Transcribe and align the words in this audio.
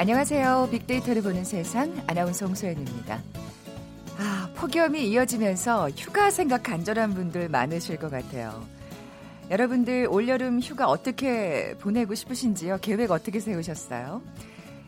안녕하세요. 0.00 0.68
빅데이터를 0.70 1.22
보는 1.22 1.42
세상 1.42 1.92
아나운서 2.06 2.46
홍소연입니다. 2.46 3.20
아, 4.16 4.48
폭염이 4.54 5.10
이어지면서 5.10 5.90
휴가 5.90 6.30
생각 6.30 6.62
간절한 6.62 7.14
분들 7.14 7.48
많으실 7.48 7.96
것 7.96 8.08
같아요. 8.08 8.64
여러분들 9.50 10.06
올여름 10.08 10.60
휴가 10.60 10.86
어떻게 10.86 11.74
보내고 11.80 12.14
싶으신지요? 12.14 12.78
계획 12.80 13.10
어떻게 13.10 13.40
세우셨어요? 13.40 14.22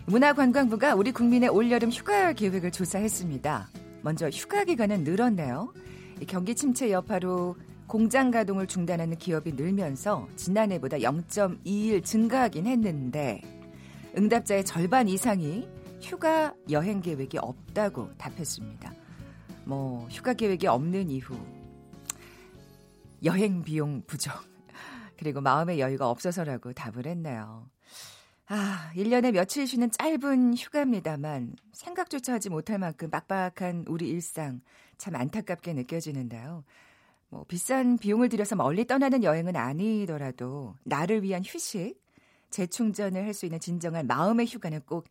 문화관광부가 0.07 0.95
우리 0.95 1.11
국민의 1.11 1.49
올여름 1.49 1.91
휴가 1.91 2.33
계획을 2.33 2.71
조사했습니다. 2.71 3.69
먼저 4.03 4.29
휴가 4.29 4.63
기간은 4.63 5.03
늘었네요. 5.03 5.75
경기 6.29 6.55
침체 6.55 6.93
여파로 6.93 7.57
공장 7.89 8.31
가동을 8.31 8.69
중단하는 8.69 9.17
기업이 9.17 9.55
늘면서 9.55 10.29
지난해보다 10.37 10.99
0.2일 10.99 12.05
증가하긴 12.05 12.69
했는데 12.69 13.43
응답자의 14.17 14.65
절반 14.65 15.09
이상이 15.09 15.69
휴가 16.01 16.55
여행 16.71 17.01
계획이 17.01 17.39
없다고 17.39 18.17
답했습니다. 18.17 18.93
뭐 19.65 20.09
휴가 20.09 20.33
계획이 20.33 20.67
없는 20.67 21.11
이후 21.11 21.39
여행 23.25 23.63
비용 23.63 24.03
부족 24.07 24.33
그리고 25.19 25.41
마음의 25.41 25.79
여유가 25.79 26.09
없어서라고 26.09 26.73
답을 26.73 27.07
했네요. 27.07 27.69
아, 28.53 28.91
1년에 28.97 29.31
며칠 29.31 29.67
쉬는 29.67 29.93
짧은 29.93 30.57
휴가입니다만 30.57 31.55
생각조차 31.73 32.33
하지 32.33 32.51
못할 32.51 32.79
만큼 32.79 33.09
빡빡한 33.09 33.85
우리 33.87 34.09
일상 34.09 34.61
참 34.99 35.15
안타깝게 35.15 35.73
느껴지는데요. 35.75 36.65
뭐 37.29 37.45
비싼 37.47 37.97
비용을 37.97 38.29
들여서 38.29 38.57
멀리 38.57 38.87
떠나는 38.87 39.23
여행은 39.23 39.55
아니더라도 39.55 40.75
나를 40.83 41.23
위한 41.23 41.45
휴식, 41.45 42.03
재충전을 42.51 43.25
할 43.25 43.35
수 43.35 43.47
있는 43.47 43.61
진정한 43.61 44.07
마음의 44.07 44.47
휴가는 44.47 44.81
꼭 44.81 45.07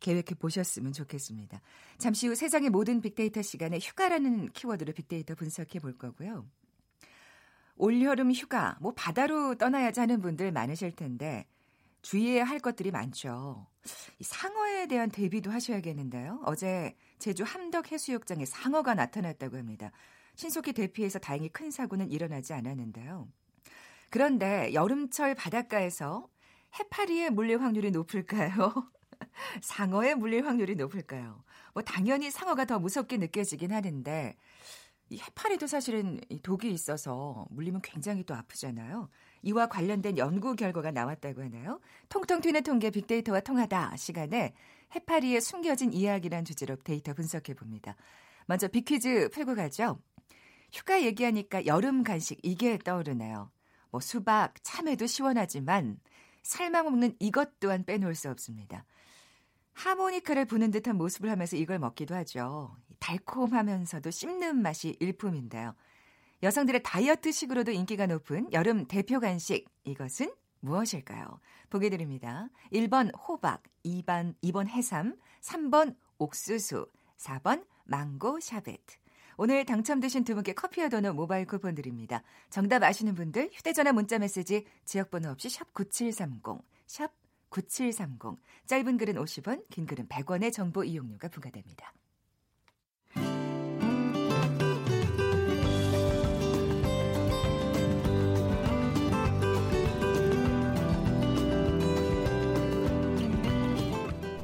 계획해 0.00 0.34
보셨으면 0.38 0.92
좋겠습니다. 0.92 1.60
잠시 1.98 2.26
후 2.26 2.34
세상의 2.34 2.70
모든 2.70 3.00
빅데이터 3.00 3.42
시간에 3.42 3.78
휴가라는 3.78 4.50
키워드로 4.52 4.92
빅데이터 4.94 5.34
분석해 5.34 5.78
볼 5.78 5.96
거고요. 5.96 6.46
올여름 7.76 8.32
휴가, 8.32 8.76
뭐 8.80 8.92
바다로 8.94 9.54
떠나야지 9.54 10.00
하는 10.00 10.20
분들 10.20 10.52
많으실 10.52 10.92
텐데 10.92 11.46
주의해야 12.02 12.44
할 12.44 12.58
것들이 12.58 12.90
많죠. 12.90 13.66
상어에 14.20 14.86
대한 14.86 15.10
대비도 15.10 15.50
하셔야겠는데요. 15.50 16.42
어제 16.44 16.96
제주 17.18 17.44
함덕 17.44 17.92
해수욕장에 17.92 18.44
상어가 18.44 18.94
나타났다고 18.94 19.56
합니다. 19.56 19.92
신속히 20.34 20.72
대피해서 20.72 21.18
다행히 21.18 21.48
큰 21.50 21.70
사고는 21.70 22.10
일어나지 22.10 22.52
않았는데요. 22.52 23.28
그런데 24.10 24.72
여름철 24.74 25.34
바닷가에서 25.34 26.28
해파리에 26.78 27.30
물릴 27.30 27.60
확률이 27.60 27.90
높을까요? 27.90 28.72
상어에 29.62 30.14
물릴 30.14 30.46
확률이 30.46 30.74
높을까요? 30.76 31.42
뭐 31.74 31.82
당연히 31.82 32.30
상어가 32.30 32.64
더 32.64 32.78
무섭게 32.78 33.16
느껴지긴 33.16 33.72
하는데 33.72 34.36
이 35.10 35.18
해파리도 35.18 35.66
사실은 35.66 36.20
독이 36.42 36.70
있어서 36.70 37.46
물리면 37.50 37.82
굉장히 37.82 38.22
또 38.22 38.34
아프잖아요. 38.34 39.08
이와 39.42 39.66
관련된 39.66 40.18
연구 40.18 40.54
결과가 40.54 40.92
나왔다고 40.92 41.42
하나요? 41.42 41.80
통통 42.08 42.40
튀는 42.40 42.62
통계 42.62 42.90
빅데이터와 42.90 43.40
통하다 43.40 43.96
시간에 43.96 44.54
해파리의 44.94 45.40
숨겨진 45.40 45.92
이야기란 45.92 46.44
주제로 46.44 46.76
데이터 46.76 47.12
분석해 47.12 47.54
봅니다. 47.54 47.96
먼저 48.46 48.68
빅퀴즈 48.68 49.30
풀고 49.32 49.56
가죠. 49.56 49.98
휴가 50.72 51.02
얘기하니까 51.02 51.66
여름 51.66 52.04
간식 52.04 52.38
이게 52.44 52.78
떠오르네요. 52.78 53.50
뭐 53.90 54.00
수박, 54.00 54.54
참외도 54.62 55.06
시원하지만 55.06 55.98
삶아 56.42 56.82
먹는 56.82 57.16
이것 57.18 57.58
또한 57.60 57.84
빼놓을 57.84 58.14
수 58.14 58.30
없습니다. 58.30 58.84
하모니카를 59.72 60.44
부는 60.46 60.70
듯한 60.70 60.96
모습을 60.96 61.30
하면서 61.30 61.56
이걸 61.56 61.78
먹기도 61.78 62.14
하죠. 62.16 62.76
달콤하면서도 62.98 64.10
씹는 64.10 64.60
맛이 64.62 64.96
일품인데요. 65.00 65.74
여성들의 66.42 66.82
다이어트식으로도 66.82 67.72
인기가 67.72 68.06
높은 68.06 68.52
여름 68.52 68.86
대표 68.86 69.20
간식 69.20 69.66
이것은 69.84 70.32
무엇일까요? 70.60 71.40
보기 71.70 71.90
드립니다. 71.90 72.48
1번 72.72 73.10
호박, 73.28 73.62
2번 73.84 74.34
2번 74.42 74.68
해삼, 74.68 75.16
3번 75.40 75.96
옥수수, 76.18 76.86
4번 77.16 77.64
망고 77.84 78.40
샤베트. 78.40 78.99
오늘 79.42 79.64
당첨되신 79.64 80.24
두 80.24 80.34
분께 80.34 80.52
커피와 80.52 80.90
도넛 80.90 81.14
모바일 81.14 81.46
쿠폰 81.46 81.74
드립니다. 81.74 82.22
정답 82.50 82.82
아시는 82.82 83.14
분들 83.14 83.48
휴대전화 83.54 83.90
문자 83.90 84.18
메시지 84.18 84.66
지역번호 84.84 85.30
없이 85.30 85.48
샵 85.48 85.72
9730, 85.72 86.60
샵 86.86 87.10
9730. 87.48 88.38
짧은 88.66 88.98
글은 88.98 89.14
50원, 89.14 89.64
긴 89.70 89.86
글은 89.86 90.08
100원의 90.08 90.52
정보 90.52 90.84
이용료가 90.84 91.28
부과됩니다. 91.28 91.94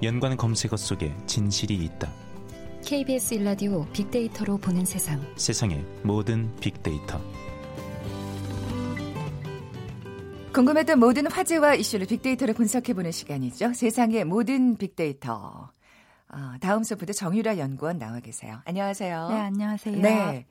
연관 0.02 0.38
검색어 0.38 0.78
속에 0.78 1.14
진실이 1.26 1.74
있다. 1.84 2.25
KBS 2.86 3.34
일라디오 3.34 3.84
빅데이터로 3.86 4.58
보는 4.58 4.84
세상. 4.84 5.20
세상의 5.34 5.84
모든 6.04 6.54
빅데이터. 6.60 7.20
궁금했던 10.54 11.00
모든 11.00 11.26
화제와 11.28 11.74
이슈를 11.74 12.06
빅데이터로 12.06 12.54
분석해보는 12.54 13.10
시간이죠. 13.10 13.72
세상의 13.72 14.24
모든 14.24 14.76
빅데이터. 14.76 15.68
어, 16.28 16.38
다음 16.60 16.84
소프트 16.84 17.12
정유라 17.12 17.58
연구원 17.58 17.98
나와 17.98 18.20
계세요. 18.20 18.60
안녕하세요. 18.66 19.28
네, 19.30 19.34
안녕하세요. 19.34 20.00
네. 20.00 20.46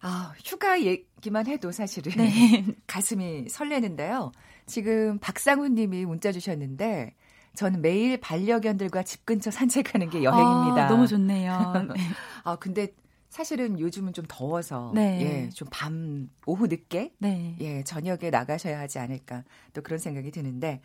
아, 0.00 0.32
휴가 0.46 0.80
얘기만 0.80 1.46
해도 1.46 1.72
사실은 1.72 2.12
네. 2.16 2.64
가슴이 2.88 3.50
설레는데요. 3.50 4.32
지금 4.64 5.18
박상훈 5.18 5.74
님이 5.74 6.06
문자 6.06 6.32
주셨는데 6.32 7.12
저는 7.56 7.82
매일 7.82 8.18
반려견들과 8.20 9.02
집 9.02 9.26
근처 9.26 9.50
산책하는 9.50 10.10
게 10.10 10.22
여행입니다. 10.22 10.86
아, 10.86 10.88
너무 10.88 11.06
좋네요. 11.08 11.88
네. 11.96 12.00
아, 12.44 12.56
근데 12.56 12.88
사실은 13.30 13.78
요즘은 13.80 14.12
좀 14.12 14.24
더워서 14.28 14.92
네. 14.94 15.20
예, 15.20 15.50
좀 15.50 15.68
밤 15.70 16.30
오후 16.46 16.68
늦게 16.68 17.12
네. 17.18 17.56
예, 17.60 17.82
저녁에 17.82 18.30
나가셔야 18.30 18.78
하지 18.78 18.98
않을까 18.98 19.42
또 19.74 19.82
그런 19.82 19.98
생각이 19.98 20.30
드는데 20.30 20.80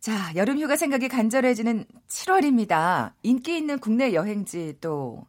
자, 0.00 0.32
여름 0.34 0.58
휴가 0.58 0.76
생각이 0.76 1.08
간절해지는 1.08 1.84
7월입니다. 2.08 3.12
인기 3.22 3.56
있는 3.56 3.78
국내 3.78 4.12
여행지 4.12 4.76
또 4.80 5.24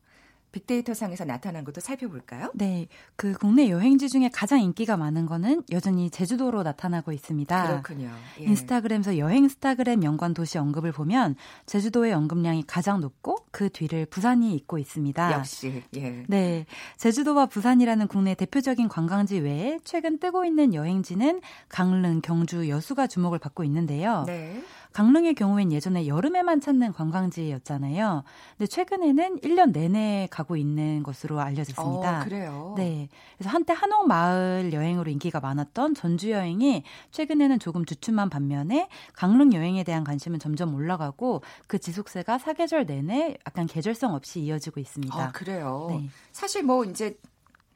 빅데이터 0.57 0.93
상에서 0.93 1.23
나타난 1.23 1.63
것도 1.63 1.81
살펴볼까요? 1.81 2.51
네. 2.55 2.87
그 3.15 3.33
국내 3.33 3.69
여행지 3.69 4.09
중에 4.09 4.29
가장 4.33 4.59
인기가 4.59 4.97
많은 4.97 5.27
거는 5.27 5.63
여전히 5.71 6.09
제주도로 6.09 6.63
나타나고 6.63 7.11
있습니다. 7.11 7.67
그렇군요. 7.67 8.09
예. 8.39 8.43
인스타그램에서 8.45 9.17
여행 9.19 9.47
스타그램 9.47 10.03
연관 10.03 10.33
도시 10.33 10.57
언급을 10.57 10.91
보면 10.91 11.35
제주도의 11.67 12.13
언급량이 12.13 12.63
가장 12.65 13.01
높고 13.01 13.37
그 13.51 13.69
뒤를 13.69 14.05
부산이 14.07 14.55
잇고 14.55 14.79
있습니다. 14.79 15.33
역시. 15.33 15.83
예. 15.95 16.23
네. 16.27 16.65
제주도와 16.97 17.45
부산이라는 17.45 18.07
국내 18.07 18.33
대표적인 18.33 18.87
관광지 18.87 19.39
외에 19.39 19.79
최근 19.83 20.17
뜨고 20.19 20.43
있는 20.45 20.73
여행지는 20.73 21.41
강릉, 21.69 22.21
경주, 22.21 22.67
여수가 22.67 23.07
주목을 23.07 23.37
받고 23.37 23.63
있는데요. 23.63 24.23
네. 24.25 24.63
강릉의 24.93 25.35
경우엔 25.35 25.71
예전에 25.71 26.07
여름에만 26.07 26.61
찾는 26.61 26.93
관광지였잖아요. 26.93 28.23
근데 28.57 28.67
최근에는 28.67 29.39
1년 29.39 29.71
내내 29.71 30.27
가고 30.31 30.55
있는 30.55 31.03
것으로 31.03 31.39
알려졌습니다. 31.39 32.21
어, 32.21 32.23
그래요? 32.23 32.73
네. 32.77 33.09
그래서 33.37 33.49
한때 33.49 33.73
한옥 33.73 34.07
마을 34.07 34.71
여행으로 34.73 35.11
인기가 35.11 35.39
많았던 35.39 35.93
전주 35.95 36.31
여행이 36.31 36.83
최근에는 37.11 37.59
조금 37.59 37.85
주춤한 37.85 38.29
반면에 38.29 38.89
강릉 39.13 39.53
여행에 39.53 39.83
대한 39.83 40.03
관심은 40.03 40.39
점점 40.39 40.73
올라가고 40.73 41.41
그 41.67 41.79
지속세가 41.79 42.37
사계절 42.37 42.85
내내 42.85 43.37
약간 43.45 43.67
계절성 43.67 44.13
없이 44.13 44.39
이어지고 44.41 44.79
있습니다. 44.79 45.15
아, 45.15 45.31
그래요? 45.31 45.87
네. 45.89 46.09
사실 46.31 46.63
뭐 46.63 46.83
이제 46.85 47.17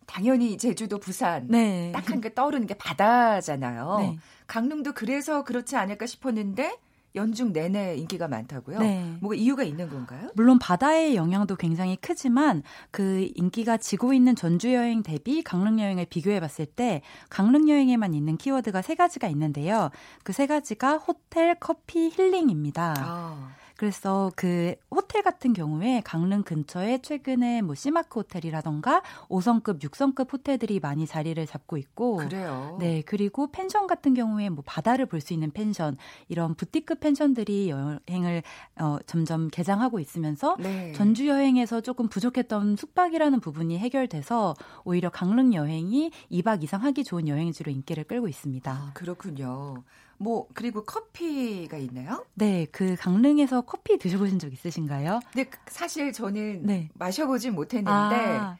당연히 0.06 0.58
제주도, 0.58 1.00
부산 1.00 1.48
네. 1.48 1.92
딱한 1.94 2.20
게 2.20 2.34
떠오르는 2.34 2.68
게 2.68 2.74
바다잖아요. 2.74 3.98
네. 4.00 4.20
강릉도 4.46 4.92
그래서 4.92 5.46
그렇지 5.46 5.78
않을까 5.78 6.06
싶었는데 6.06 6.78
연중 7.16 7.52
내내 7.54 7.96
인기가 7.98 8.28
많다고요? 8.28 8.80
네. 8.80 9.18
뭐가 9.20 9.36
이유가 9.36 9.64
있는 9.64 9.90
건가요? 9.90 10.30
물론 10.34 10.60
바다의 10.60 11.16
영향도 11.16 11.56
굉장히 11.58 11.96
크지만 11.98 12.64
그 12.92 13.28
인기가 13.36 13.78
지고 13.78 14.14
있는 14.14 14.36
전주 14.36 14.74
여행 14.74 15.04
대비 15.04 15.42
강릉 15.44 15.80
여행을 15.80 16.06
비교해 16.10 16.40
봤을 16.40 16.66
때 16.66 17.02
강릉 17.30 17.68
여행에만 17.70 18.14
있는 18.14 18.38
키워드가 18.38 18.82
세 18.82 18.96
가지가 18.96 19.28
있는데요. 19.28 19.90
그 20.24 20.32
세 20.32 20.48
가지가 20.48 20.98
호텔, 20.98 21.56
커피, 21.60 22.10
힐링입니다. 22.10 22.96
아. 22.98 23.56
그래서 23.82 24.32
그 24.36 24.76
호텔 24.92 25.24
같은 25.24 25.54
경우에 25.54 26.02
강릉 26.06 26.44
근처에 26.44 27.00
최근에 27.00 27.64
뭐 27.64 27.74
시마크 27.74 28.20
호텔이라던가 28.20 29.02
5성급, 29.28 29.82
6성급 29.82 30.32
호텔들이 30.32 30.80
많이 30.80 31.08
자리를 31.08 31.44
잡고 31.48 31.78
있고 31.78 32.18
그래요. 32.18 32.78
네, 32.80 33.02
그리고 33.04 33.52
펜션 33.52 33.88
같은 33.88 34.14
경우에 34.14 34.50
뭐 34.50 34.64
바다를 34.68 35.08
볼 35.08 35.20
수 35.20 35.34
있는 35.34 35.50
펜션 35.50 35.98
이런 36.30 36.54
부티크 36.54 37.00
펜션들이 37.00 37.72
여행을 37.72 38.44
어, 38.80 38.98
점점 39.08 39.48
개장하고 39.48 40.00
있으면서 40.00 40.58
네. 40.60 40.92
전주 40.94 41.28
여행에서 41.28 41.82
조금 41.82 42.08
부족했던 42.08 42.76
숙박이라는 42.76 43.40
부분이 43.40 43.80
해결돼서 43.80 44.54
오히려 44.84 45.10
강릉 45.10 45.56
여행이 45.56 46.12
2박 46.32 46.62
이상 46.64 46.84
하기 46.84 47.04
좋은 47.04 47.28
여행지로 47.28 47.72
인기를 47.72 48.04
끌고 48.04 48.28
있습니다. 48.28 48.72
아, 48.72 48.92
그렇군요. 48.94 49.84
뭐 50.22 50.48
그리고 50.54 50.84
커피가 50.84 51.78
있나요? 51.78 52.24
네, 52.36 52.68
그 52.72 52.96
강릉에서 52.96 53.62
커피 53.62 53.98
드셔보신 53.98 54.38
적 54.38 54.54
있으신가요? 54.54 55.20
네, 55.34 55.50
사실 55.66 56.14
저는 56.14 56.62
네. 56.64 56.90
마셔보진 56.94 57.56
못했는데 57.56 57.90
아. 57.90 58.58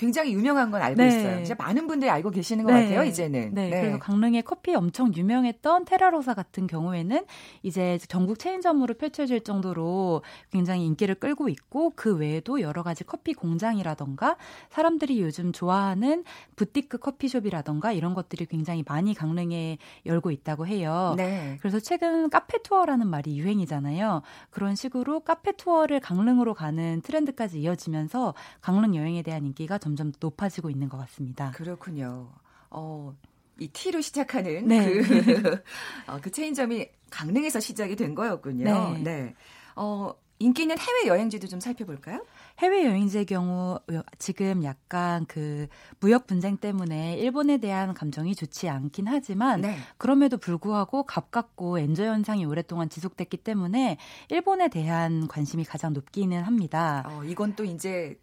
굉장히 0.00 0.32
유명한 0.32 0.70
건 0.70 0.80
알고 0.80 1.02
네. 1.02 1.08
있어요. 1.08 1.44
진짜 1.44 1.54
많은 1.62 1.86
분들이 1.86 2.10
알고 2.10 2.30
계시는 2.30 2.64
것 2.64 2.72
네. 2.72 2.84
같아요, 2.84 3.04
이제는. 3.04 3.50
네. 3.52 3.68
네. 3.68 3.80
그래서 3.82 3.98
강릉의 3.98 4.44
커피 4.44 4.74
엄청 4.74 5.14
유명했던 5.14 5.84
테라로사 5.84 6.32
같은 6.32 6.66
경우에는 6.66 7.26
이제 7.62 7.98
전국 8.08 8.38
체인점으로 8.38 8.94
펼쳐질 8.94 9.44
정도로 9.44 10.22
굉장히 10.50 10.86
인기를 10.86 11.16
끌고 11.16 11.50
있고 11.50 11.92
그 11.96 12.16
외에도 12.16 12.62
여러 12.62 12.82
가지 12.82 13.04
커피 13.04 13.34
공장이라던가 13.34 14.36
사람들이 14.70 15.20
요즘 15.20 15.52
좋아하는 15.52 16.24
부티크 16.56 16.96
커피숍이라던가 16.96 17.92
이런 17.92 18.14
것들이 18.14 18.46
굉장히 18.46 18.82
많이 18.88 19.12
강릉에 19.12 19.76
열고 20.06 20.30
있다고 20.30 20.66
해요. 20.66 21.12
네. 21.18 21.58
그래서 21.60 21.78
최근 21.78 22.30
카페 22.30 22.56
투어라는 22.62 23.06
말이 23.06 23.38
유행이잖아요. 23.38 24.22
그런 24.48 24.76
식으로 24.76 25.20
카페 25.20 25.52
투어를 25.52 26.00
강릉으로 26.00 26.54
가는 26.54 27.02
트렌드까지 27.02 27.60
이어지면서 27.60 28.32
강릉 28.62 28.96
여행에 28.96 29.20
대한 29.20 29.44
인기가 29.44 29.76
점 29.76 29.89
점점 29.90 30.12
높아지고 30.20 30.70
있는 30.70 30.88
것 30.88 30.98
같습니다. 30.98 31.50
그렇군요. 31.52 32.30
어, 32.70 33.14
이 33.58 33.68
T로 33.68 34.00
시작하는 34.00 34.66
네. 34.68 34.92
그, 34.92 35.62
어, 36.06 36.18
그 36.20 36.30
체인점이 36.30 36.88
강릉에서 37.10 37.60
시작이 37.60 37.96
된 37.96 38.14
거였군요. 38.14 38.64
네. 38.64 39.02
네. 39.02 39.34
어, 39.76 40.12
인기 40.38 40.62
있는 40.62 40.78
해외 40.78 41.06
여행지도 41.06 41.48
좀 41.48 41.60
살펴볼까요? 41.60 42.24
해외 42.60 42.86
여행지의 42.86 43.26
경우 43.26 43.78
지금 44.18 44.64
약간 44.64 45.26
그 45.26 45.66
무역 46.00 46.26
분쟁 46.26 46.56
때문에 46.56 47.18
일본에 47.18 47.58
대한 47.58 47.92
감정이 47.92 48.34
좋지 48.34 48.68
않긴 48.70 49.06
하지만 49.06 49.60
네. 49.60 49.76
그럼에도 49.98 50.38
불구하고 50.38 51.02
가깝고 51.02 51.78
엔저 51.78 52.04
현상이 52.04 52.46
오랫동안 52.46 52.88
지속됐기 52.88 53.38
때문에 53.38 53.98
일본에 54.30 54.68
대한 54.68 55.28
관심이 55.28 55.64
가장 55.64 55.92
높기는 55.92 56.42
합니다. 56.42 57.04
어, 57.06 57.22
이건 57.24 57.54
또 57.54 57.64
이제 57.64 58.18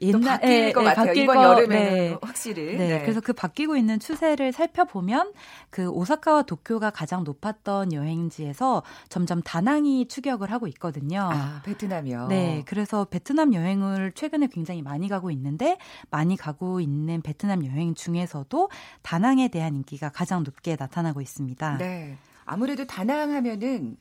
옛날 0.00 0.38
바뀔 0.38 0.50
예, 0.50 0.72
것 0.72 0.82
예, 0.82 0.84
같아요. 0.86 1.06
바뀔 1.06 1.22
이번 1.24 1.36
거, 1.36 1.44
여름에는 1.44 1.92
네. 1.92 2.16
확실히. 2.22 2.76
네. 2.76 2.88
네. 2.88 3.02
그래서 3.02 3.20
그 3.20 3.32
바뀌고 3.32 3.76
있는 3.76 3.98
추세를 3.98 4.52
살펴보면 4.52 5.32
그 5.70 5.88
오사카와 5.88 6.42
도쿄가 6.42 6.90
가장 6.90 7.24
높았던 7.24 7.92
여행지에서 7.92 8.82
점점 9.08 9.42
다낭이 9.42 10.06
추격을 10.06 10.52
하고 10.52 10.68
있거든요. 10.68 11.28
아, 11.32 11.62
베트남이요. 11.64 12.28
네. 12.28 12.62
그래서 12.66 13.04
베트남 13.04 13.54
여행을 13.54 14.12
최근에 14.12 14.48
굉장히 14.52 14.82
많이 14.82 15.08
가고 15.08 15.30
있는데 15.32 15.78
많이 16.10 16.36
가고 16.36 16.80
있는 16.80 17.20
베트남 17.20 17.66
여행 17.66 17.94
중에서도 17.94 18.70
다낭에 19.02 19.48
대한 19.48 19.74
인기가 19.74 20.10
가장 20.10 20.44
높게 20.44 20.76
나타나고 20.78 21.20
있습니다. 21.20 21.78
네. 21.78 22.16
아무래도 22.44 22.86
다낭 22.86 23.32
하면은 23.32 23.96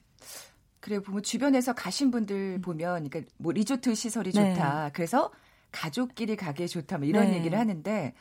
그래 0.79 1.01
보면 1.01 1.23
주변에서 1.23 1.73
가신 1.73 2.11
분들 2.11 2.61
보면 2.61 3.09
그러니까 3.09 3.31
뭐 3.37 3.51
리조트 3.51 3.95
시설이 3.95 4.31
좋다. 4.31 4.83
네. 4.85 4.89
그래서 4.93 5.31
가족끼리 5.71 6.35
가기에 6.35 6.67
좋다 6.67 6.97
뭐 6.97 7.07
이런 7.07 7.31
네. 7.31 7.37
얘기를 7.37 7.57
하는데 7.57 8.13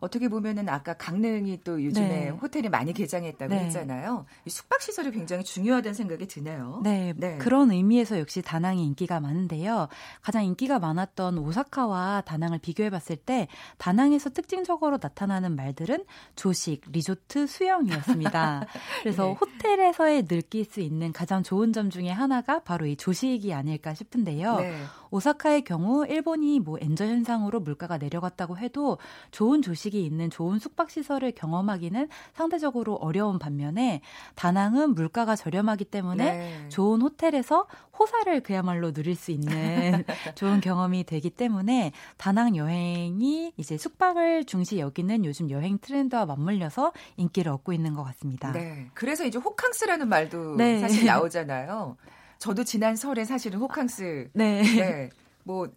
어떻게 0.00 0.28
보면은 0.28 0.68
아까 0.68 0.94
강릉이 0.94 1.60
또 1.62 1.82
요즘에 1.84 2.08
네. 2.08 2.28
호텔이 2.30 2.68
많이 2.70 2.92
개장했다고 2.92 3.54
네. 3.54 3.64
했잖아요. 3.64 4.24
숙박 4.48 4.80
시설이 4.80 5.10
굉장히 5.10 5.44
중요하다는 5.44 5.94
생각이 5.94 6.26
드네요. 6.26 6.80
네, 6.82 7.12
네, 7.16 7.36
그런 7.36 7.70
의미에서 7.70 8.18
역시 8.18 8.40
다낭이 8.40 8.82
인기가 8.84 9.20
많은데요. 9.20 9.88
가장 10.22 10.44
인기가 10.44 10.78
많았던 10.78 11.38
오사카와 11.38 12.22
다낭을 12.22 12.58
비교해봤을 12.60 13.16
때 13.16 13.46
다낭에서 13.76 14.30
특징적으로 14.30 14.98
나타나는 15.00 15.54
말들은 15.54 16.04
조식, 16.34 16.82
리조트, 16.90 17.46
수영이었습니다. 17.46 18.66
그래서 19.02 19.26
네. 19.26 19.32
호텔에서의 19.34 20.26
느낄 20.26 20.64
수 20.64 20.80
있는 20.80 21.12
가장 21.12 21.42
좋은 21.42 21.74
점 21.74 21.90
중에 21.90 22.08
하나가 22.08 22.60
바로 22.60 22.86
이 22.86 22.96
조식이 22.96 23.52
아닐까 23.52 23.92
싶은데요. 23.92 24.60
네. 25.10 25.16
오사카의 25.16 25.62
경우 25.62 26.06
일본이 26.06 26.60
뭐 26.60 26.78
엔저 26.80 27.04
현상으로 27.04 27.60
물가가 27.60 27.98
내려갔다고 27.98 28.58
해도 28.58 28.98
좋은 29.30 29.62
조식이 29.62 30.04
있는 30.04 30.30
좋은 30.30 30.58
숙박 30.58 30.90
시설을 30.90 31.32
경험하기는 31.32 32.08
상대적으로 32.32 32.94
어려운 32.94 33.38
반면에 33.38 34.00
다낭은 34.36 34.94
물가가 34.94 35.36
저렴하기 35.36 35.84
때문에 35.86 36.24
네. 36.24 36.68
좋은 36.68 37.02
호텔에서 37.02 37.66
호사를 37.98 38.40
그야말로 38.42 38.92
누릴 38.92 39.14
수 39.14 39.30
있는 39.30 40.04
좋은 40.34 40.60
경험이 40.60 41.04
되기 41.04 41.28
때문에 41.28 41.92
다낭 42.16 42.56
여행이 42.56 43.52
이제 43.56 43.76
숙박을 43.76 44.44
중시 44.44 44.78
여기는 44.78 45.24
요즘 45.24 45.50
여행 45.50 45.78
트렌드와 45.78 46.24
맞물려서 46.24 46.92
인기를 47.16 47.52
얻고 47.52 47.72
있는 47.72 47.94
것 47.94 48.02
같습니다. 48.04 48.52
네. 48.52 48.88
그래서 48.94 49.24
이제 49.24 49.38
호캉스라는 49.38 50.08
말도 50.08 50.56
네. 50.56 50.80
사실 50.80 51.04
나오잖아요. 51.04 51.96
저도 52.40 52.64
지난 52.64 52.96
설에 52.96 53.24
사실은 53.24 53.60
호캉스 53.60 54.30
네. 54.32 54.62
네. 54.62 55.10
뭐 55.44 55.68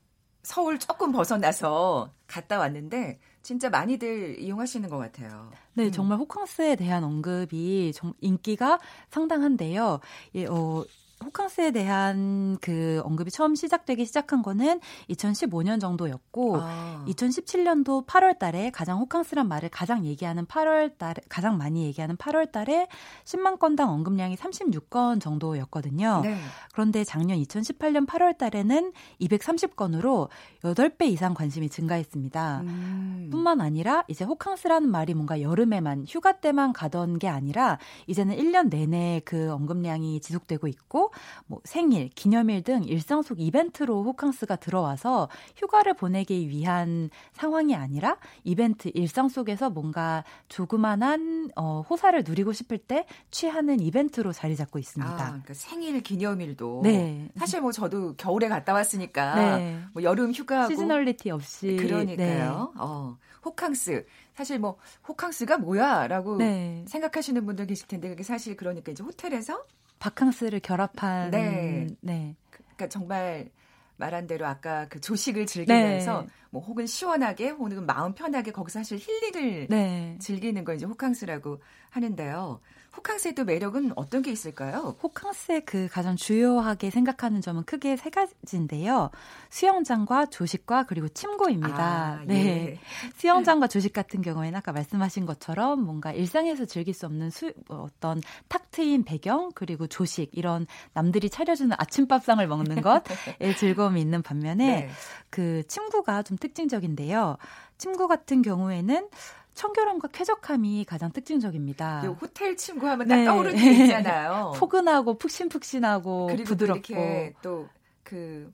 서울 0.43 0.79
조금 0.79 1.11
벗어나서 1.11 2.11
갔다 2.25 2.57
왔는데 2.57 3.19
진짜 3.41 3.69
많이들 3.69 4.39
이용하시는 4.39 4.89
것 4.89 4.97
같아요. 4.97 5.51
네, 5.73 5.85
음. 5.87 5.91
정말 5.91 6.17
호캉스에 6.19 6.77
대한 6.77 7.03
언급이 7.03 7.91
좀 7.93 8.13
인기가 8.21 8.79
상당한데요. 9.09 9.99
예, 10.35 10.45
어, 10.45 10.85
호캉스에 11.23 11.71
대한 11.71 12.57
그 12.61 13.01
언급이 13.03 13.31
처음 13.31 13.55
시작되기 13.55 14.05
시작한 14.05 14.41
거는 14.41 14.79
2015년 15.09 15.79
정도였고 15.79 16.57
아. 16.59 17.03
2017년도 17.07 18.05
8월 18.05 18.37
달에 18.37 18.71
가장 18.71 18.99
호캉스란 18.99 19.47
말을 19.47 19.69
가장 19.69 20.05
얘기하는 20.05 20.45
8월 20.45 20.97
달에 20.97 21.15
가장 21.29 21.57
많이 21.57 21.85
얘기하는 21.85 22.15
8월 22.17 22.51
달에 22.51 22.87
10만 23.25 23.59
건당 23.59 23.89
언급량이 23.89 24.35
36건 24.35 25.21
정도였거든요. 25.21 26.21
네. 26.23 26.37
그런데 26.73 27.03
작년 27.03 27.37
2018년 27.39 28.07
8월 28.07 28.37
달에는 28.37 28.93
230건으로 29.21 30.29
8배 30.61 31.07
이상 31.07 31.33
관심이 31.33 31.69
증가했습니다. 31.69 32.61
음. 32.61 33.29
뿐만 33.31 33.61
아니라 33.61 34.03
이제 34.07 34.25
호캉스라는 34.25 34.89
말이 34.89 35.13
뭔가 35.13 35.41
여름에만 35.41 36.05
휴가 36.07 36.33
때만 36.33 36.73
가던 36.73 37.19
게 37.19 37.27
아니라 37.27 37.77
이제는 38.07 38.35
1년 38.37 38.69
내내 38.69 39.21
그 39.25 39.51
언급량이 39.51 40.19
지속되고 40.21 40.67
있고 40.67 41.11
뭐 41.45 41.59
생일, 41.63 42.09
기념일 42.09 42.63
등 42.63 42.83
일상 42.83 43.21
속 43.21 43.39
이벤트로 43.39 44.03
호캉스가 44.03 44.57
들어와서 44.57 45.29
휴가를 45.55 45.93
보내기 45.93 46.49
위한 46.49 47.09
상황이 47.31 47.75
아니라 47.75 48.17
이벤트 48.43 48.89
일상 48.93 49.29
속에서 49.29 49.69
뭔가 49.69 50.23
조그만한 50.47 51.49
어, 51.55 51.81
호사를 51.89 52.23
누리고 52.25 52.53
싶을 52.53 52.77
때 52.77 53.05
취하는 53.31 53.79
이벤트로 53.79 54.31
자리 54.33 54.55
잡고 54.55 54.79
있습니다. 54.79 55.13
아, 55.13 55.27
그러니까 55.27 55.53
생일 55.53 56.01
기념일도 56.01 56.81
네. 56.83 57.29
사실 57.37 57.61
뭐 57.61 57.71
저도 57.71 58.15
겨울에 58.15 58.47
갔다 58.47 58.73
왔으니까 58.73 59.35
네. 59.35 59.79
뭐 59.93 60.03
여름 60.03 60.31
휴가 60.31 60.67
시즈널리티 60.67 61.31
없이 61.31 61.77
그러니까요. 61.77 62.71
네. 62.75 62.79
어, 62.79 63.17
호캉스 63.45 64.05
사실 64.35 64.59
뭐 64.59 64.77
호캉스가 65.07 65.57
뭐야라고 65.59 66.37
네. 66.37 66.83
생각하시는 66.87 67.45
분들 67.45 67.67
계실 67.67 67.87
텐데 67.87 68.09
그게 68.09 68.23
사실 68.23 68.55
그러니까 68.55 68.91
이제 68.91 69.03
호텔에서 69.03 69.65
바캉스를 69.99 70.59
결합한 70.59 71.31
네. 71.31 71.87
네. 72.01 72.35
그러니까 72.49 72.89
정말 72.89 73.49
말한 73.97 74.27
대로 74.27 74.45
아까 74.47 74.87
그 74.89 74.99
조식을 74.99 75.45
즐기면서 75.45 76.21
네. 76.21 76.27
뭐 76.49 76.61
혹은 76.61 76.87
시원하게 76.87 77.49
혹은 77.49 77.85
마음 77.85 78.13
편하게 78.13 78.51
거기서 78.51 78.79
사실 78.79 78.97
힐링을 78.99 79.67
네. 79.69 80.17
즐기는 80.19 80.63
거 80.63 80.73
이제 80.73 80.85
호캉스라고 80.85 81.61
하는데요. 81.91 82.59
호캉스의 82.95 83.35
또 83.35 83.43
매력은 83.43 83.93
어떤 83.95 84.21
게 84.21 84.31
있을까요? 84.31 84.95
호캉스의 85.01 85.65
그 85.65 85.87
가장 85.91 86.15
주요하게 86.15 86.91
생각하는 86.91 87.41
점은 87.41 87.63
크게 87.63 87.97
세 87.97 88.09
가지인데요. 88.09 89.09
수영장과 89.49 90.27
조식과 90.27 90.83
그리고 90.83 91.07
침구입니다. 91.07 91.83
아, 91.83 92.23
네. 92.25 92.35
예. 92.35 92.79
수영장과 93.17 93.67
조식 93.67 93.93
같은 93.93 94.21
경우에는 94.21 94.57
아까 94.57 94.71
말씀하신 94.71 95.25
것처럼 95.25 95.83
뭔가 95.83 96.11
일상에서 96.11 96.65
즐길 96.65 96.93
수 96.93 97.05
없는 97.07 97.31
수, 97.31 97.51
뭐 97.67 97.81
어떤 97.81 98.21
탁 98.47 98.69
트인 98.69 99.03
배경 99.03 99.51
그리고 99.53 99.87
조식 99.87 100.29
이런 100.33 100.67
남들이 100.93 101.29
차려주는 101.29 101.75
아침밥상을 101.77 102.45
먹는 102.47 102.81
것에 102.81 103.55
즐거움이 103.57 103.99
있는 104.01 104.21
반면에 104.21 104.81
네. 104.81 104.89
그 105.29 105.63
침구가 105.67 106.21
좀 106.23 106.37
특징적인데요. 106.37 107.37
침구 107.77 108.07
같은 108.07 108.41
경우에는 108.43 109.09
청결함과 109.53 110.09
쾌적함이 110.09 110.85
가장 110.85 111.11
특징적입니다. 111.11 112.01
호텔 112.21 112.57
친구 112.57 112.87
하면 112.87 113.07
딱 113.07 113.15
네. 113.15 113.25
떠오르는 113.25 113.55
게 113.55 113.83
있잖아요. 113.83 114.53
포근하고 114.57 115.17
푹신푹신하고 115.17 116.29
부드럽고 116.45 117.33
또 117.41 117.67
그 118.03 118.53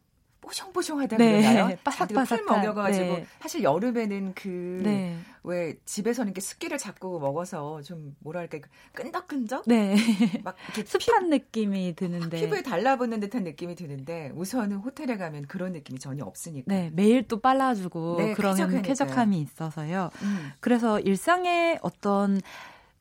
뽀송뽀송하다 0.50 1.18
네. 1.18 1.41
그러나요? 1.41 1.77
바삭바삭 1.84 2.46
먹여가지고 2.46 3.06
네. 3.06 3.25
사실 3.39 3.63
여름에는 3.63 4.34
그왜 4.34 4.82
네. 4.82 5.75
집에서는 5.86 6.29
이렇게 6.29 6.41
습기를 6.41 6.77
잡고 6.79 7.20
먹어서 7.20 7.82
좀 7.84 8.15
뭐랄까 8.20 8.58
그 8.60 8.70
끈덕끈적 8.94 9.63
네. 9.68 9.96
막 10.44 10.56
습한 10.86 11.25
피, 11.25 11.29
느낌이 11.29 11.94
드는데 11.96 12.39
피부에 12.39 12.63
달라붙는 12.63 13.20
듯한 13.20 13.44
느낌이 13.44 13.75
드는데 13.75 14.32
우선은 14.36 14.77
호텔에 14.77 15.18
가면 15.18 15.46
그런 15.48 15.74
느낌이 15.74 16.00
전혀 16.00 16.25
없으니까 16.25 16.65
네 16.68 16.89
매일 16.94 17.27
또 17.27 17.39
빨라주고 17.39 18.15
네, 18.18 18.34
그러면 18.34 18.82
쾌적함이 18.82 19.39
있어서요. 19.39 20.10
음. 20.24 20.51
그래서 20.60 21.00
일상의 21.00 21.77
어떤 21.84 22.41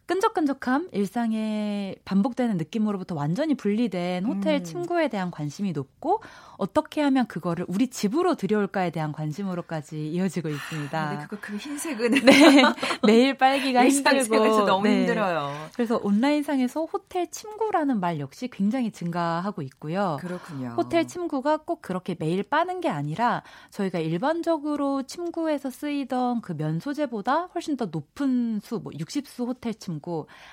끈적끈적함, 0.09 0.88
일상에 0.93 1.95
반복되는 2.05 2.57
느낌으로부터 2.57 3.15
완전히 3.15 3.55
분리된 3.55 4.25
호텔 4.25 4.57
음. 4.57 4.65
침구에 4.65 5.09
대한 5.09 5.31
관심이 5.31 5.73
높고 5.73 6.23
어떻게 6.57 7.00
하면 7.03 7.27
그거를 7.27 7.65
우리 7.69 7.88
집으로 7.88 8.35
들여올까에 8.35 8.91
대한 8.91 9.12
관심으로까지 9.12 10.11
이어지고 10.11 10.49
있습니다. 10.49 11.00
아, 11.00 11.09
근데 11.11 11.23
그거 11.25 11.37
그 11.41 11.57
흰색은 11.57 12.11
네, 12.25 12.62
매일 13.07 13.37
빨기가 13.37 13.88
힘들고 13.88 14.65
너무 14.67 14.88
네. 14.88 15.00
힘들어요. 15.00 15.53
그래서 15.75 16.00
온라인상에서 16.03 16.85
호텔 16.87 17.31
침구라는 17.31 18.00
말 18.00 18.19
역시 18.19 18.49
굉장히 18.49 18.91
증가하고 18.91 19.62
있고요. 19.62 20.17
그렇군요. 20.21 20.75
호텔 20.77 21.07
침구가 21.07 21.59
꼭 21.59 21.83
그렇게 21.83 22.17
매일 22.19 22.43
빠는 22.43 22.81
게 22.81 22.88
아니라 22.88 23.43
저희가 23.71 23.99
일반적으로 24.00 25.03
침구에서 25.05 25.71
쓰이던 25.71 26.41
그 26.43 26.59
면 26.59 26.81
소재보다 26.81 27.50
훨씬 27.55 27.77
더 27.77 27.85
높은 27.87 28.59
수, 28.61 28.81
뭐 28.81 28.91
60수 28.93 29.47
호텔 29.47 29.75
침구 29.75 29.98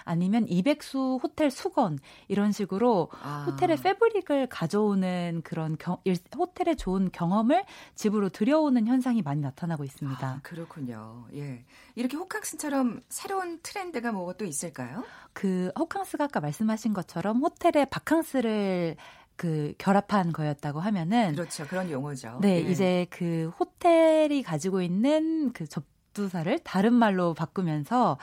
아니면 0.04 0.46
200수 0.46 1.22
호텔 1.22 1.52
수건 1.52 2.00
이런 2.28 2.52
식으로 2.52 3.10
아. 3.22 3.46
호텔의 3.48 3.78
패브릭을 3.78 4.48
가져오는 4.48 5.42
그런 5.44 5.78
경, 5.78 5.98
일, 6.04 6.18
호텔의 6.38 6.75
좋은 6.78 7.12
경험을 7.12 7.64
집으로 7.96 8.30
들여오는 8.30 8.88
현상이 8.88 9.22
많이 9.22 9.42
나타나고 9.42 9.84
있습니다. 9.84 10.28
아, 10.28 10.40
그렇군요. 10.44 11.25
예. 11.34 11.66
이렇게 11.96 12.18
호캉스처럼 12.18 13.02
새로운 13.10 13.60
트렌드가 13.62 14.12
뭐가 14.12 14.34
또 14.34 14.46
있을까요? 14.46 15.04
그 15.34 15.72
호캉스가 15.78 16.25
아까 16.25 16.40
말씀하신 16.40 16.94
것처럼 16.94 17.42
호텔의 17.42 17.88
바캉스를 17.90 18.96
그 19.36 19.74
결합한 19.78 20.32
거였다고 20.32 20.80
하면은 20.80 21.34
그렇죠 21.34 21.68
그런 21.68 21.90
용어죠. 21.92 22.40
네, 22.42 22.64
예. 22.66 22.72
이제 22.72 23.06
그 23.10 23.52
호텔이 23.60 24.44
가지고 24.44 24.82
있는 24.82 25.52
그 25.52 25.68
접, 25.68 25.84
두사를 26.16 26.58
다른 26.64 26.94
말로 26.94 27.36
바꾸면서 27.36 28.18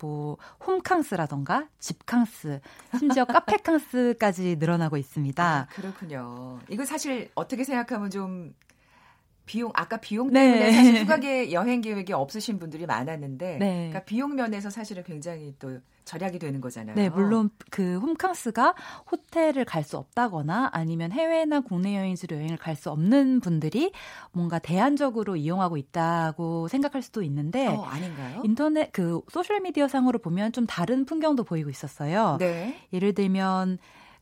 뭐 0.00 0.36
홈캉스라던가 0.64 1.66
집캉스, 1.80 2.60
심지어 2.98 3.24
카페캉스까지 3.26 4.56
늘어나고 4.60 4.96
있습니다. 4.96 5.42
아, 5.44 5.66
그렇군요. 5.74 6.60
이거 6.68 6.84
사실 6.84 7.30
어떻게 7.34 7.64
생각하면 7.64 8.10
좀 8.10 8.54
비용 9.46 9.72
아까 9.74 9.96
비용 9.96 10.30
때문에 10.30 10.60
네. 10.60 10.72
사실 10.72 11.02
휴가계 11.02 11.52
여행 11.52 11.80
계획이 11.80 12.12
없으신 12.12 12.58
분들이 12.58 12.86
많았는데 12.86 13.56
네. 13.58 13.74
그러니까 13.88 14.04
비용 14.04 14.36
면에서 14.36 14.68
사실은 14.70 15.02
굉장히 15.02 15.54
또 15.58 15.80
절약이 16.08 16.38
되는 16.38 16.60
거잖아요. 16.60 16.96
네, 16.96 17.08
물론 17.10 17.50
그 17.70 17.98
홈캉스가 17.98 18.74
호텔을 19.12 19.64
갈 19.64 19.84
수 19.84 19.96
없다거나 19.98 20.70
아니면 20.72 21.12
해외나 21.12 21.60
국내 21.60 21.96
여행지로 21.96 22.36
여행을 22.36 22.56
갈 22.56 22.74
수 22.76 22.90
없는 22.90 23.40
분들이 23.40 23.92
뭔가 24.32 24.58
대안적으로 24.58 25.36
이용하고 25.36 25.76
있다고 25.76 26.68
생각할 26.68 27.02
수도 27.02 27.22
있는데 27.22 27.66
어, 27.68 27.82
아닌가요? 27.82 28.40
인터넷 28.44 28.90
그 28.92 29.20
소셜 29.30 29.60
미디어 29.60 29.88
상으로 29.88 30.18
보면 30.18 30.52
좀 30.52 30.66
다른 30.66 31.04
풍경도 31.04 31.44
보이고 31.44 31.70
있었어요. 31.70 32.36
네. 32.38 32.76
예를 32.92 33.14
들면 33.14 33.78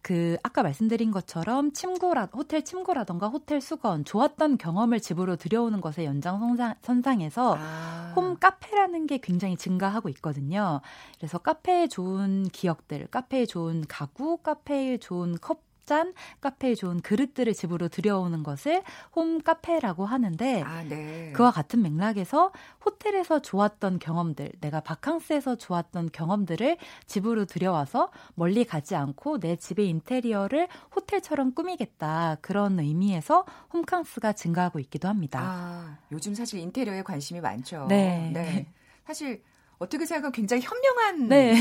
그 0.07 0.37
아까 0.45 0.63
말씀드린 0.63 1.11
것처럼 1.11 1.73
침구라 1.73 2.29
호텔 2.33 2.65
침구라던가 2.65 3.27
호텔 3.27 3.61
수건 3.61 4.05
좋았던 4.05 4.57
경험을 4.57 5.01
집으로 5.01 5.35
들여오는 5.35 5.81
것의 5.81 6.07
연장선상에서 6.07 7.57
아. 7.59 8.13
홈 8.15 8.37
카페라는 8.37 9.09
게 9.09 9.19
굉장히 9.19 9.57
증가하고 9.57 10.09
있거든요. 10.11 10.81
그래서 11.19 11.39
카페에 11.39 11.89
좋은 11.89 12.45
기억들, 12.53 13.09
카페에 13.09 13.47
좋은 13.47 13.85
가구, 13.89 14.37
카페에 14.37 14.99
좋은 14.99 15.39
컵짠 15.87 16.13
카페에 16.41 16.75
좋은 16.75 17.01
그릇들을 17.01 17.55
집으로 17.55 17.89
들여오는 17.89 18.43
것을 18.43 18.83
홈 19.15 19.41
카페라고 19.41 20.05
하는데 20.05 20.63
아, 20.63 20.83
네. 20.83 21.33
그와 21.33 21.51
같은 21.51 21.83
맥락에서 21.83 22.53
호텔에서 22.85 23.41
좋았던 23.41 24.01
경험들, 24.01 24.53
내가 24.61 24.81
바캉스에서 24.81 25.57
좋았던 25.57 26.11
경험들을 26.13 26.77
집으로 27.07 27.47
들여와서 27.47 28.11
멀리 28.35 28.65
가지 28.65 28.95
않고 28.95 29.39
내 29.39 29.57
집의 29.57 29.89
인테리어를 29.89 30.69
호텔처럼 30.95 31.55
꾸미겠다 31.55 32.37
그런 32.43 32.79
의미에서 32.79 33.47
홈캉스가 33.73 34.35
증가하고 34.35 34.81
있기도 34.81 35.09
합니다. 35.09 35.41
아, 35.43 35.99
요즘 36.13 36.35
사실 36.35 36.61
인테리어에 36.61 37.03
관심이 37.03 37.41
많죠. 37.41 37.87
네. 37.89 38.31
네. 38.35 38.67
사실 39.07 39.43
어떻게 39.79 40.07
생각하면 40.07 40.33
굉장히 40.33 40.63
현명한 40.63 41.29
네. 41.29 41.55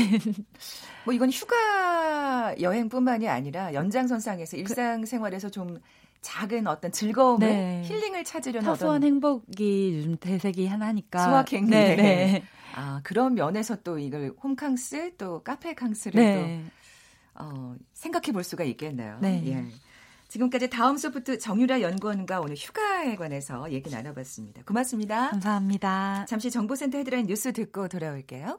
뭐 1.04 1.14
이건 1.14 1.30
휴가 1.30 2.54
여행뿐만이 2.60 3.28
아니라 3.28 3.74
연장선상에서 3.74 4.56
일상생활에서 4.56 5.50
좀 5.50 5.78
작은 6.22 6.66
어떤 6.66 6.90
즐거움을 6.90 7.46
네. 7.46 7.82
힐링을 7.84 8.24
찾으려는 8.24 8.62
사소한 8.62 9.04
행복이 9.04 9.96
요즘 9.98 10.16
대세기 10.16 10.66
하나니까 10.66 11.24
소확행리 11.24 11.70
네, 11.70 11.96
네. 11.96 12.42
아 12.74 13.00
그런 13.04 13.34
면에서 13.34 13.76
또 13.82 13.98
이걸 13.98 14.34
홈캉스 14.42 15.16
또 15.16 15.42
카페캉스를 15.42 16.20
네. 16.20 16.32
또 16.32 16.72
어, 17.42 17.76
생각해 17.92 18.32
볼 18.32 18.42
수가 18.42 18.64
있겠네요. 18.64 19.18
네. 19.20 19.42
예. 19.46 19.66
지금까지 20.28 20.70
다음 20.70 20.96
소프트 20.96 21.38
정유라 21.38 21.80
연구원과 21.80 22.40
오늘 22.40 22.56
휴가에 22.56 23.16
관해서 23.16 23.70
얘기 23.72 23.90
나눠봤습니다. 23.90 24.62
고맙습니다. 24.64 25.30
감사합니다. 25.30 26.26
잠시 26.28 26.50
정보센터 26.50 26.98
헤드라인 26.98 27.26
뉴스 27.26 27.52
듣고 27.52 27.88
돌아올게요. 27.88 28.58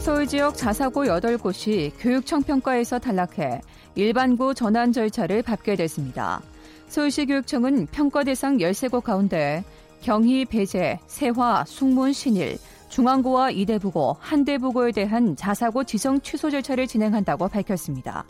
서울 0.00 0.26
지역 0.26 0.56
자사고 0.56 1.04
8곳이 1.04 1.92
교육청 1.98 2.42
평가에서 2.42 2.98
탈락해 2.98 3.60
일반고 3.94 4.54
전환 4.54 4.92
절차를 4.92 5.42
밟게 5.42 5.76
됐습니다. 5.76 6.40
서울시 6.88 7.26
교육청은 7.26 7.86
평가 7.86 8.24
대상 8.24 8.56
13곳 8.56 9.02
가운데 9.02 9.62
경희, 10.00 10.46
배재, 10.46 10.98
세화, 11.06 11.64
숭문, 11.66 12.12
신일, 12.12 12.58
중앙고와 12.88 13.50
이대부고, 13.50 14.16
한대부고에 14.18 14.92
대한 14.92 15.36
자사고 15.36 15.84
지정 15.84 16.20
취소 16.20 16.50
절차를 16.50 16.86
진행한다고 16.86 17.48
밝혔습니다. 17.48 18.24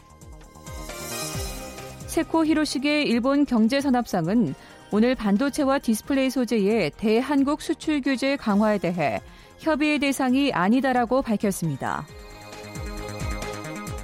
세코 2.10 2.44
히로시게 2.44 3.04
일본 3.04 3.46
경제산업상은 3.46 4.52
오늘 4.90 5.14
반도체와 5.14 5.78
디스플레이 5.78 6.28
소재의 6.28 6.90
대한국 6.96 7.62
수출 7.62 8.00
규제 8.00 8.34
강화에 8.34 8.78
대해 8.78 9.20
협의의 9.60 10.00
대상이 10.00 10.52
아니다라고 10.52 11.22
밝혔습니다. 11.22 12.04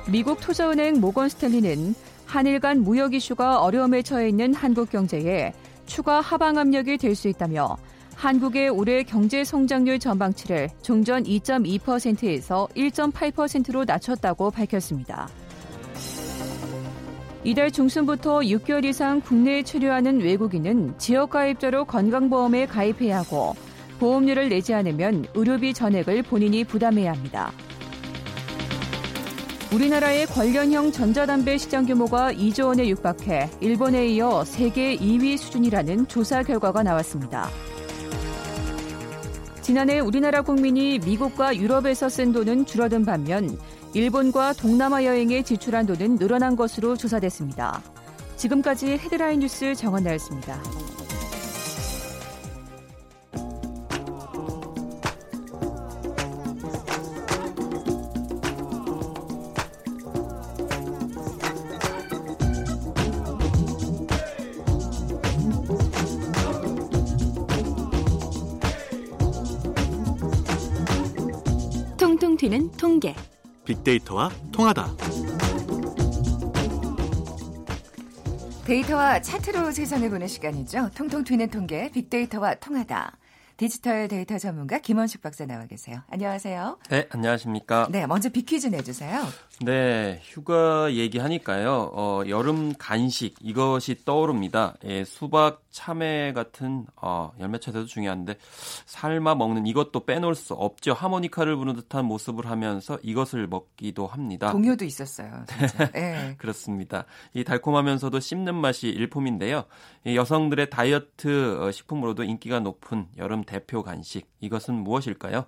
미국 0.08 0.38
투자은행 0.38 1.00
모건 1.00 1.28
스탠리는 1.28 1.96
한일 2.26 2.60
간 2.60 2.84
무역 2.84 3.12
이슈가 3.12 3.60
어려움에 3.60 4.02
처해 4.02 4.28
있는 4.28 4.54
한국 4.54 4.88
경제에 4.88 5.52
추가 5.86 6.20
하방 6.20 6.58
압력이 6.58 6.98
될 6.98 7.16
수 7.16 7.26
있다며 7.26 7.76
한국의 8.14 8.68
올해 8.68 9.02
경제 9.02 9.42
성장률 9.42 9.98
전망치를 9.98 10.68
종전 10.80 11.24
2.2%에서 11.24 12.68
1.8%로 12.76 13.84
낮췄다고 13.84 14.52
밝혔습니다. 14.52 15.28
이달 17.46 17.70
중순부터 17.70 18.40
6개월 18.40 18.84
이상 18.84 19.20
국내에 19.20 19.62
체류하는 19.62 20.20
외국인은 20.20 20.98
지역가입자로 20.98 21.84
건강보험에 21.84 22.66
가입해야 22.66 23.18
하고 23.18 23.54
보험료를 24.00 24.48
내지 24.48 24.74
않으면 24.74 25.26
의료비 25.32 25.72
전액을 25.72 26.24
본인이 26.24 26.64
부담해야 26.64 27.12
합니다. 27.12 27.52
우리나라의 29.72 30.26
관련형 30.26 30.90
전자담배 30.90 31.56
시장 31.58 31.86
규모가 31.86 32.32
2조 32.32 32.66
원에 32.66 32.88
육박해 32.88 33.48
일본에 33.60 34.08
이어 34.08 34.42
세계 34.44 34.96
2위 34.96 35.38
수준이라는 35.38 36.08
조사 36.08 36.42
결과가 36.42 36.82
나왔습니다. 36.82 37.48
지난해 39.62 40.00
우리나라 40.00 40.42
국민이 40.42 40.98
미국과 40.98 41.54
유럽에서 41.54 42.08
쓴 42.08 42.32
돈은 42.32 42.66
줄어든 42.66 43.04
반면 43.04 43.56
일본과 43.96 44.52
동남아 44.52 45.04
여행에 45.04 45.42
지출한 45.42 45.86
돈은 45.86 46.18
늘어난 46.18 46.54
것으로 46.54 46.98
조사됐습니다. 46.98 47.82
지금까지 48.36 48.88
헤드라인 48.88 49.40
뉴스 49.40 49.74
정원 49.74 50.04
나였습니다. 50.04 50.60
통통 71.96 72.36
튀는 72.36 72.72
통계. 72.72 73.14
빅데이터와 73.66 74.30
통하다. 74.52 74.86
데이터와 78.64 79.20
차트로 79.20 79.70
세상을 79.70 80.08
보는 80.10 80.26
시간이죠. 80.26 80.90
통통 80.94 81.22
튀는 81.24 81.50
통계 81.50 81.90
빅데이터와 81.90 82.54
통하다. 82.54 83.16
디지털 83.56 84.08
데이터 84.08 84.38
전문가 84.38 84.78
김원식 84.78 85.22
박사 85.22 85.46
나와 85.46 85.66
계세요. 85.66 86.02
안녕하세요. 86.10 86.78
네, 86.90 87.06
안녕하십니까. 87.10 87.88
네, 87.90 88.06
먼저 88.06 88.28
빅퀴즈 88.28 88.66
내주세요. 88.66 89.22
네, 89.62 90.20
휴가 90.22 90.92
얘기하니까요. 90.92 91.90
어, 91.94 92.22
여름 92.28 92.74
간식 92.74 93.36
이것이 93.40 94.04
떠오릅니다. 94.04 94.74
예, 94.84 95.02
수박, 95.04 95.62
참외 95.70 96.34
같은 96.34 96.84
어, 97.00 97.32
열매채소도 97.40 97.86
중요한데 97.86 98.36
삶아 98.84 99.34
먹는 99.36 99.66
이것도 99.66 100.04
빼놓을 100.04 100.34
수 100.34 100.52
없죠. 100.52 100.92
하모니카를 100.92 101.56
부는 101.56 101.74
듯한 101.74 102.04
모습을 102.04 102.50
하면서 102.50 102.98
이것을 103.02 103.46
먹기도 103.46 104.06
합니다. 104.06 104.52
동요도 104.52 104.84
있었어요. 104.84 105.46
진짜. 105.48 105.90
네. 105.92 106.34
그렇습니다. 106.38 107.06
이 107.32 107.42
달콤하면서도 107.42 108.20
씹는 108.20 108.54
맛이 108.54 108.88
일품인데요. 108.88 109.64
이 110.04 110.16
여성들의 110.16 110.68
다이어트 110.68 111.62
어, 111.62 111.72
식품으로도 111.72 112.24
인기가 112.24 112.60
높은 112.60 113.06
여름 113.16 113.42
대표 113.42 113.82
간식 113.82 114.30
이것은 114.40 114.74
무엇일까요? 114.74 115.46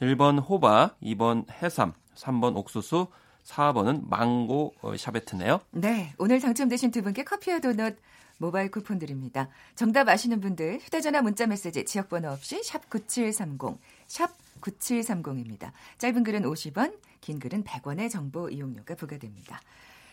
1번 0.00 0.40
호박, 0.48 0.96
2번 1.00 1.44
해삼, 1.60 1.92
3번 2.14 2.56
옥수수, 2.56 3.08
4번은 3.44 4.08
망고 4.08 4.74
어, 4.82 4.96
샤베트네요. 4.96 5.60
네, 5.70 6.12
오늘 6.18 6.40
당첨되신 6.40 6.90
두 6.90 7.02
분께 7.02 7.24
커피와 7.24 7.60
도넛 7.60 7.96
모바일 8.38 8.70
쿠폰 8.70 8.98
드립니다. 8.98 9.48
정답 9.74 10.08
아시는 10.08 10.40
분들 10.40 10.78
휴대전화 10.80 11.22
문자 11.22 11.46
메시지 11.46 11.84
지역번호 11.84 12.30
없이 12.30 12.62
샵 12.62 12.88
9730, 12.88 13.78
샵 14.06 14.30
9730입니다. 14.60 15.72
짧은 15.98 16.22
글은 16.24 16.42
50원, 16.42 16.96
긴 17.20 17.38
글은 17.38 17.64
100원의 17.64 18.10
정보 18.10 18.48
이용료가 18.48 18.94
부과됩니다. 18.94 19.60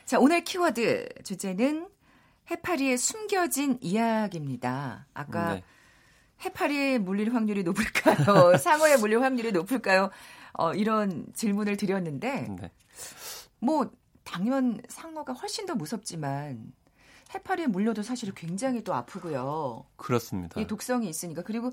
자, 0.06 0.20
오늘 0.20 0.44
키워드 0.44 1.10
주제는 1.24 1.88
해파리의 2.50 2.98
숨겨진 2.98 3.78
이야기입니다. 3.82 5.08
아까 5.14 5.56
네. 5.56 5.64
해파리에 6.44 6.98
물릴 7.00 7.34
확률이 7.34 7.64
높을까요? 7.64 8.58
상어에 8.58 8.98
물릴 8.98 9.22
확률이 9.22 9.52
높을까요? 9.52 10.10
어, 10.54 10.74
이런 10.74 11.26
질문을 11.34 11.78
드렸는데 11.78 12.48
네. 12.60 12.72
뭐 13.66 13.90
당연 14.24 14.80
상어가 14.88 15.34
훨씬 15.34 15.66
더 15.66 15.76
무섭지만 15.76 16.74
해파리에 17.34 17.68
물려도 17.68 18.04
사실 18.04 18.34
굉장히 18.34 18.84
또 18.84 18.94
아프고요. 18.94 19.86
그렇습니다. 19.96 20.62
이 20.62 20.68
독성이 20.68 21.10
있으니까 21.10 21.42
그리고 21.42 21.72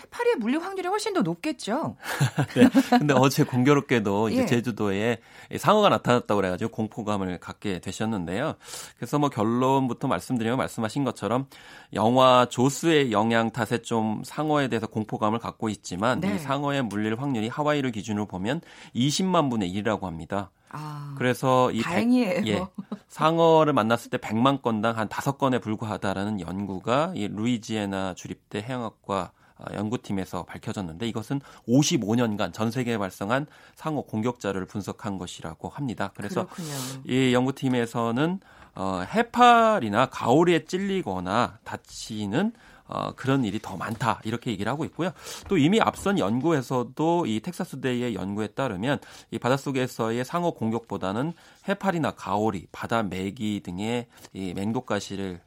해파리에 0.00 0.34
물릴 0.36 0.60
확률이 0.60 0.88
훨씬 0.88 1.12
더 1.12 1.20
높겠죠. 1.20 1.96
네. 2.56 2.68
근데 2.98 3.14
어제 3.14 3.44
공교롭게도 3.44 4.30
이제 4.30 4.42
예. 4.42 4.46
제주도에 4.46 5.18
상어가 5.58 5.90
나타났다고 5.90 6.36
그래가지고 6.40 6.70
공포감을 6.70 7.38
갖게 7.38 7.78
되셨는데요. 7.78 8.54
그래서 8.96 9.18
뭐 9.18 9.28
결론부터 9.28 10.08
말씀드리면 10.08 10.56
말씀하신 10.56 11.04
것처럼 11.04 11.46
영화 11.92 12.46
조스의 12.48 13.12
영향 13.12 13.50
탓에 13.50 13.82
좀 13.82 14.22
상어에 14.24 14.68
대해서 14.68 14.86
공포감을 14.86 15.38
갖고 15.38 15.68
있지만 15.68 16.20
네. 16.20 16.34
이 16.34 16.38
상어에 16.38 16.82
물릴 16.82 17.20
확률이 17.20 17.48
하와이를 17.48 17.92
기준으로 17.92 18.26
보면 18.26 18.62
20만 18.94 19.50
분의 19.50 19.72
1이라고 19.72 20.02
합니다. 20.02 20.50
아, 20.72 21.14
그래서 21.16 21.70
이 21.70 21.82
다행이에요. 21.82 22.34
100, 22.42 22.46
예, 22.48 22.66
상어를 23.08 23.72
만났을 23.72 24.10
때 24.10 24.16
100만 24.18 24.62
건당 24.62 24.98
한 24.98 25.08
5건에 25.08 25.60
불과하다라는 25.62 26.40
연구가 26.40 27.12
이 27.14 27.28
루이지애나 27.28 28.14
주립대 28.14 28.62
해양학과 28.62 29.32
어, 29.58 29.64
연구팀에서 29.74 30.44
밝혀졌는데 30.44 31.06
이것은 31.08 31.40
55년간 31.68 32.52
전 32.52 32.70
세계에 32.70 32.98
발생한 32.98 33.46
상어 33.76 34.02
공격자를 34.02 34.66
분석한 34.66 35.18
것이라고 35.18 35.68
합니다. 35.68 36.10
그래서 36.16 36.46
그렇군요. 36.46 36.74
이 37.06 37.32
연구팀에서는 37.34 38.40
어, 38.74 39.04
해파리나 39.06 40.06
가오리에 40.06 40.64
찔리거나 40.64 41.58
다치는 41.64 42.52
어, 42.92 43.12
그런 43.14 43.44
일이 43.44 43.58
더 43.60 43.76
많다 43.76 44.20
이렇게 44.24 44.50
얘기를 44.50 44.70
하고 44.70 44.84
있고요. 44.84 45.12
또 45.48 45.56
이미 45.56 45.80
앞선 45.80 46.18
연구에서도 46.18 47.26
이 47.26 47.40
텍사스대의 47.40 48.14
연구에 48.14 48.48
따르면 48.48 48.98
이 49.30 49.38
바닷속에서의 49.38 50.24
상어 50.24 50.50
공격보다는 50.50 51.32
해파리나 51.68 52.12
가오리, 52.12 52.66
바다 52.70 53.02
메기 53.02 53.60
등의 53.60 54.08
이 54.34 54.52
맹독가시를 54.54 55.40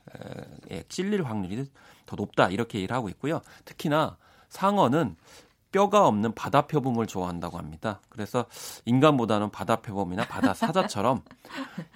에, 0.71 0.83
찔릴 0.89 1.23
확률이 1.23 1.69
더 2.05 2.15
높다 2.15 2.49
이렇게 2.49 2.79
얘기를 2.79 2.95
하고 2.95 3.09
있고요. 3.09 3.41
특히나 3.65 4.17
상어는 4.49 5.15
뼈가 5.75 6.07
없는 6.07 6.33
바다 6.35 6.67
표범을 6.67 7.05
좋아한다고 7.05 7.57
합니다. 7.57 7.99
그래서 8.07 8.45
인간보다는 8.85 9.49
바다 9.51 9.81
표범이나 9.81 10.25
바다 10.25 10.53
사자처럼 10.53 11.21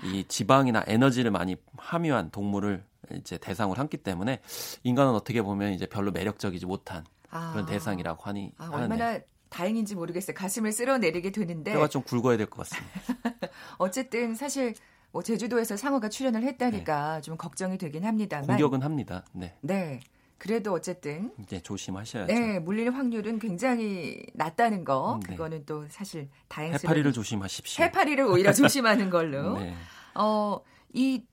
이 0.04 0.26
지방이나 0.28 0.84
에너지를 0.86 1.32
많이 1.32 1.56
함유한 1.78 2.30
동물을 2.30 2.84
이제 3.14 3.38
대상으로 3.38 3.78
삼기 3.78 3.98
때문에 3.98 4.42
인간은 4.84 5.14
어떻게 5.14 5.42
보면 5.42 5.72
이제 5.72 5.86
별로 5.86 6.12
매력적이지 6.12 6.66
못한 6.66 7.06
아. 7.32 7.54
그런 7.54 7.66
대상이라고 7.68 8.22
하니 8.22 8.52
아, 8.58 8.70
얼마나 8.74 9.18
다행인지 9.48 9.96
모르겠어요. 9.96 10.36
가슴을 10.36 10.74
쓸어내리게 10.74 11.32
되는데 11.32 11.72
뼈가 11.72 11.88
좀 11.88 12.02
굵어야 12.04 12.36
될 12.36 12.48
것 12.50 12.68
같습니다. 12.68 13.48
어쨌든 13.80 14.36
사실 14.36 14.74
뭐 15.14 15.24
제주도에서 15.24 15.78
상어가 15.78 16.10
출연을 16.10 16.44
했다니까 16.44 17.16
네. 17.16 17.22
좀 17.22 17.38
걱정이 17.38 17.78
되긴 17.78 18.04
합니다만 18.04 18.46
공격은 18.46 18.82
합니다. 18.82 19.24
네. 19.32 19.56
네. 19.62 20.02
그래도 20.40 20.74
어쨌든 20.74 21.32
이제 21.44 21.60
조심하셔야죠. 21.60 22.34
네, 22.34 22.60
물릴 22.60 22.92
확률은 22.92 23.40
굉장히 23.40 24.26
낮다는 24.34 24.86
거. 24.86 25.20
네. 25.28 25.36
그거는 25.36 25.66
또 25.66 25.86
사실 25.90 26.30
다행스러운 26.48 26.90
해파리를 26.90 27.14
조심하십시오. 27.14 27.84
해파리를 27.84 28.26
오히려 28.26 28.52
조심하는 28.54 29.10
걸로. 29.10 29.60
네. 29.60 29.76
어, 30.16 30.62
이 30.94 31.24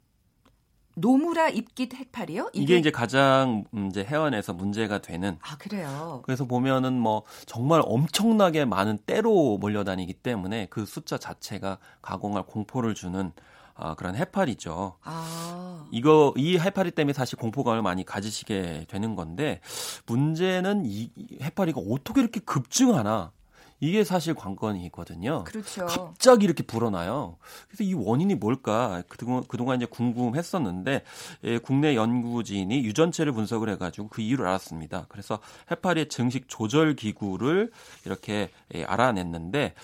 노무라 0.97 1.51
입깃 1.51 1.95
해파리요? 1.95 2.51
이게, 2.53 2.63
이게, 2.63 2.77
이제 2.79 2.91
가장 2.91 3.65
이제 3.89 4.03
해안에서 4.03 4.55
문제가 4.55 5.01
되는. 5.01 5.39
아 5.43 5.57
그래요. 5.57 6.23
그래서 6.25 6.45
보면은 6.47 6.95
뭐 6.95 7.23
정말 7.45 7.83
엄청나게 7.85 8.65
많은 8.65 8.99
때로 8.99 9.59
몰려다니기 9.59 10.15
때문에 10.15 10.67
그 10.69 10.85
숫자 10.85 11.17
자체가 11.17 11.79
가공할 12.03 12.45
공포를 12.47 12.95
주는 12.95 13.31
아, 13.77 13.95
그런 13.95 14.17
해파리죠. 14.17 14.97
아. 15.03 15.87
이거 15.91 16.33
이 16.37 16.59
해파리 16.59 16.91
때문에 16.91 17.13
사실 17.13 17.39
공포감을 17.39 17.83
많이 17.83 18.05
가지시게 18.05 18.87
되는 18.89 19.15
건데 19.15 19.61
문제는 20.07 20.85
이 20.87 21.11
해파리가 21.43 21.81
어떻게 21.91 22.21
이렇게 22.21 22.41
급증하나? 22.41 23.33
이게 23.81 24.05
사실 24.05 24.35
관건이거든요. 24.35 25.45
그렇죠. 25.45 25.87
갑자기 25.87 26.45
이렇게 26.47 26.63
불어나요. 26.63 27.37
그래서 27.69 27.85
이 27.85 27.93
원인이 27.95 28.35
뭘까 28.37 29.03
그동안, 29.09 29.45
그동안 29.49 29.77
이제 29.77 29.87
궁금했었는데 29.87 31.03
예, 31.45 31.59
국내 31.59 31.95
연구진이 31.95 32.85
유전체를 32.85 33.33
분석을 33.33 33.69
해가지고 33.71 34.09
그 34.09 34.23
이유를 34.23 34.47
알았습니다. 34.47 35.07
그래서 35.09 35.41
해파리의 35.71 36.09
증식 36.09 36.49
조절 36.49 36.97
기구를 36.97 37.71
이렇게 38.07 38.51
예, 38.75 38.85
알아냈는데 38.85 39.75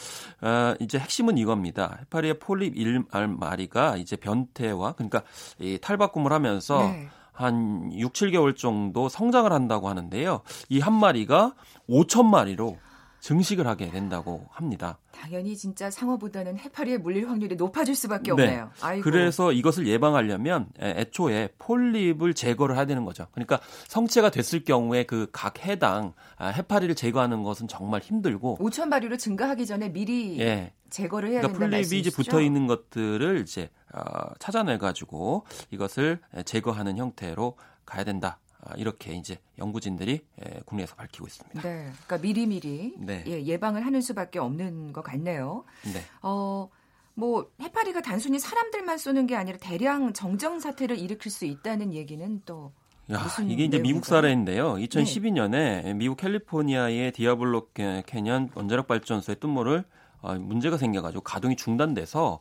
어, 0.40 0.74
이제 0.80 0.98
핵심은 0.98 1.36
이겁니다. 1.36 1.98
해파리의 2.00 2.38
폴립 2.38 2.74
1마리가 2.74 3.98
이제 4.00 4.16
변태와 4.16 4.92
그러니까 4.92 5.22
이 5.58 5.78
탈바꿈을 5.80 6.32
하면서 6.32 6.78
네. 6.88 7.08
한 7.32 7.90
6, 7.92 8.12
7개월 8.12 8.56
정도 8.56 9.08
성장을 9.08 9.50
한다고 9.52 9.88
하는데요. 9.88 10.42
이 10.68 10.80
한 10.80 10.94
마리가 10.94 11.54
5천 11.88 12.24
마리로 12.26 12.78
증식을 13.22 13.68
하게 13.68 13.88
된다고 13.88 14.46
합니다. 14.50 14.98
당연히 15.12 15.56
진짜 15.56 15.90
상어보다는 15.90 16.58
해파리에 16.58 16.98
물릴 16.98 17.28
확률이 17.28 17.54
높아질 17.54 17.94
수밖에 17.94 18.32
네. 18.34 18.42
없네요. 18.42 18.70
아이고. 18.80 19.04
그래서 19.04 19.52
이것을 19.52 19.86
예방하려면 19.86 20.66
애초에 20.80 21.50
폴립을 21.58 22.34
제거를 22.34 22.74
해야 22.76 22.84
되는 22.84 23.04
거죠. 23.04 23.28
그러니까 23.32 23.60
성체가 23.86 24.30
됐을 24.30 24.64
경우에 24.64 25.04
그 25.04 25.22
각 25.32 25.64
해당 25.64 26.12
아, 26.36 26.48
해파리를 26.48 26.94
제거하는 26.96 27.42
것은 27.44 27.68
정말 27.68 28.00
힘들고 28.00 28.58
5천 28.58 28.88
마리로 28.88 29.16
증가하기 29.16 29.66
전에 29.66 29.92
미리 29.92 30.38
예. 30.40 30.72
제거를 30.90 31.30
해야 31.30 31.40
그러니까 31.40 31.60
된다는 31.60 31.82
폴립이 31.84 32.00
이제 32.00 32.10
붙어 32.10 32.40
있는 32.40 32.66
것들을 32.66 33.40
이제 33.40 33.70
어, 33.94 34.00
찾아내 34.40 34.78
가지고 34.78 35.46
이것을 35.70 36.20
제거하는 36.44 36.98
형태로 36.98 37.56
가야 37.86 38.04
된다. 38.04 38.38
아, 38.64 38.74
이렇게 38.76 39.14
이제 39.14 39.38
연구진들이 39.58 40.20
예, 40.44 40.60
국내에서 40.64 40.94
밝히고 40.94 41.26
있습니다. 41.26 41.62
네, 41.62 41.90
그러니까 42.06 42.18
미리미리 42.18 42.94
네. 42.98 43.24
예, 43.26 43.42
예방을 43.42 43.84
하는 43.84 44.00
수밖에 44.00 44.38
없는 44.38 44.92
것 44.92 45.02
같네요. 45.02 45.64
네. 45.92 46.00
어, 46.22 46.68
뭐 47.14 47.50
해파리가 47.60 48.02
단순히 48.02 48.38
사람들만 48.38 48.98
쏘는 48.98 49.26
게 49.26 49.36
아니라 49.36 49.58
대량 49.58 50.12
정정 50.12 50.60
사태를 50.60 50.98
일으킬 50.98 51.30
수 51.30 51.44
있다는 51.44 51.92
얘기는 51.92 52.40
또 52.46 52.72
야, 53.10 53.26
이게 53.48 53.64
이제 53.64 53.80
미국 53.80 54.06
사례인데요. 54.06 54.74
2012년에 54.74 55.50
네. 55.50 55.94
미국 55.94 56.16
캘리포니아의 56.18 57.12
디아블로 57.12 57.70
캐년 58.06 58.48
원자력 58.54 58.86
발전소의 58.86 59.36
뜬모를 59.40 59.84
어, 60.20 60.34
문제가 60.34 60.76
생겨가지고 60.78 61.22
가동이 61.22 61.56
중단돼서 61.56 62.38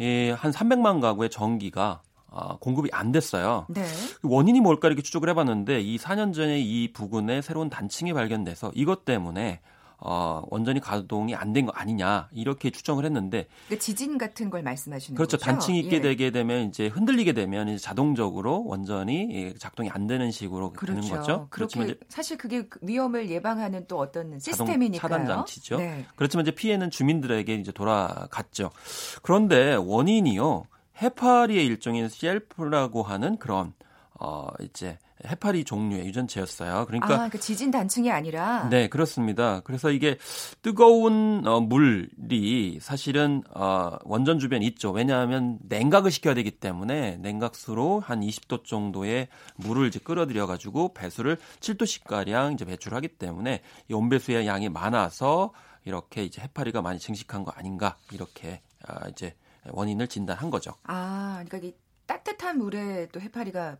예, 0.00 0.32
한 0.32 0.50
300만 0.50 1.00
가구의 1.00 1.30
전기가 1.30 2.02
어, 2.36 2.56
공급이 2.58 2.88
안 2.92 3.12
됐어요. 3.12 3.64
네. 3.68 3.84
원인이 4.24 4.60
뭘까 4.60 4.88
이렇게 4.88 5.02
추적을 5.02 5.28
해봤는데 5.28 5.80
이 5.80 5.98
4년 5.98 6.34
전에 6.34 6.58
이 6.60 6.92
부근에 6.92 7.40
새로운 7.42 7.70
단층이 7.70 8.12
발견돼서 8.12 8.72
이것 8.74 9.04
때문에 9.04 9.60
어, 10.06 10.42
원전이 10.50 10.80
가동이 10.80 11.34
안 11.36 11.52
된 11.52 11.64
거 11.66 11.72
아니냐 11.72 12.28
이렇게 12.32 12.70
추정을 12.70 13.04
했는데 13.04 13.46
그러니까 13.68 13.82
지진 13.84 14.18
같은 14.18 14.50
걸 14.50 14.64
말씀하시는 14.64 15.16
그렇죠. 15.16 15.36
거죠? 15.36 15.46
단층이 15.46 15.78
있게 15.78 15.96
예. 15.96 16.00
되게 16.00 16.30
되면 16.32 16.68
이제 16.68 16.88
흔들리게 16.88 17.32
되면 17.34 17.68
이제 17.68 17.78
자동적으로 17.78 18.64
원전이 18.66 19.54
작동이 19.58 19.88
안 19.90 20.08
되는 20.08 20.32
식으로 20.32 20.72
그렇죠. 20.72 21.00
되는 21.00 21.16
거죠. 21.16 21.48
이제 21.84 21.94
사실 22.08 22.36
그게 22.36 22.66
그 22.66 22.80
위험을 22.82 23.30
예방하는 23.30 23.86
또 23.86 23.98
어떤 24.00 24.40
시스템이니까요. 24.40 25.08
차단 25.08 25.26
장치죠. 25.26 25.76
네. 25.78 26.04
그렇지만 26.16 26.44
이제 26.44 26.50
피해는 26.54 26.90
주민들에게 26.90 27.54
이제 27.54 27.70
돌아갔죠. 27.70 28.70
그런데 29.22 29.74
원인이요. 29.76 30.64
해파리의 31.00 31.66
일종인 31.66 32.08
CLP라고 32.08 33.02
하는 33.02 33.36
그런 33.38 33.72
어 34.18 34.48
이제 34.60 34.98
해파리 35.26 35.64
종류의 35.64 36.06
유전체였어요. 36.06 36.86
그러니까 36.86 37.24
아, 37.24 37.28
그 37.28 37.38
지진 37.38 37.70
단층이 37.70 38.10
아니라 38.10 38.68
네, 38.68 38.88
그렇습니다. 38.88 39.60
그래서 39.60 39.90
이게 39.90 40.18
뜨거운 40.62 41.46
어, 41.46 41.60
물이 41.60 42.78
사실은 42.80 43.42
어, 43.54 43.96
원전 44.04 44.38
주변에 44.38 44.64
있죠. 44.66 44.90
왜냐하면 44.90 45.58
냉각을 45.62 46.10
시켜야 46.10 46.34
되기 46.34 46.50
때문에 46.50 47.16
냉각수로 47.18 48.00
한 48.00 48.20
20도 48.20 48.64
정도의 48.64 49.28
물을 49.56 49.86
이제 49.86 49.98
끌어들여 49.98 50.46
가지고 50.46 50.92
배수를 50.94 51.38
7도씩 51.60 52.04
가량 52.04 52.52
이제 52.52 52.64
배출하기 52.64 53.08
때문에 53.08 53.62
이 53.88 53.94
온배수의 53.94 54.46
양이 54.46 54.68
많아서 54.68 55.52
이렇게 55.84 56.24
이제 56.24 56.42
해파리가 56.42 56.82
많이 56.82 56.98
증식한 56.98 57.44
거 57.44 57.52
아닌가 57.52 57.96
이렇게 58.10 58.60
아, 58.86 59.08
이제 59.08 59.34
원인을 59.70 60.08
진단한 60.08 60.50
거죠. 60.50 60.74
아, 60.84 61.42
그러니까 61.46 61.68
이 61.68 61.74
따뜻한 62.06 62.58
물에 62.58 63.08
또 63.12 63.20
해파리가 63.20 63.78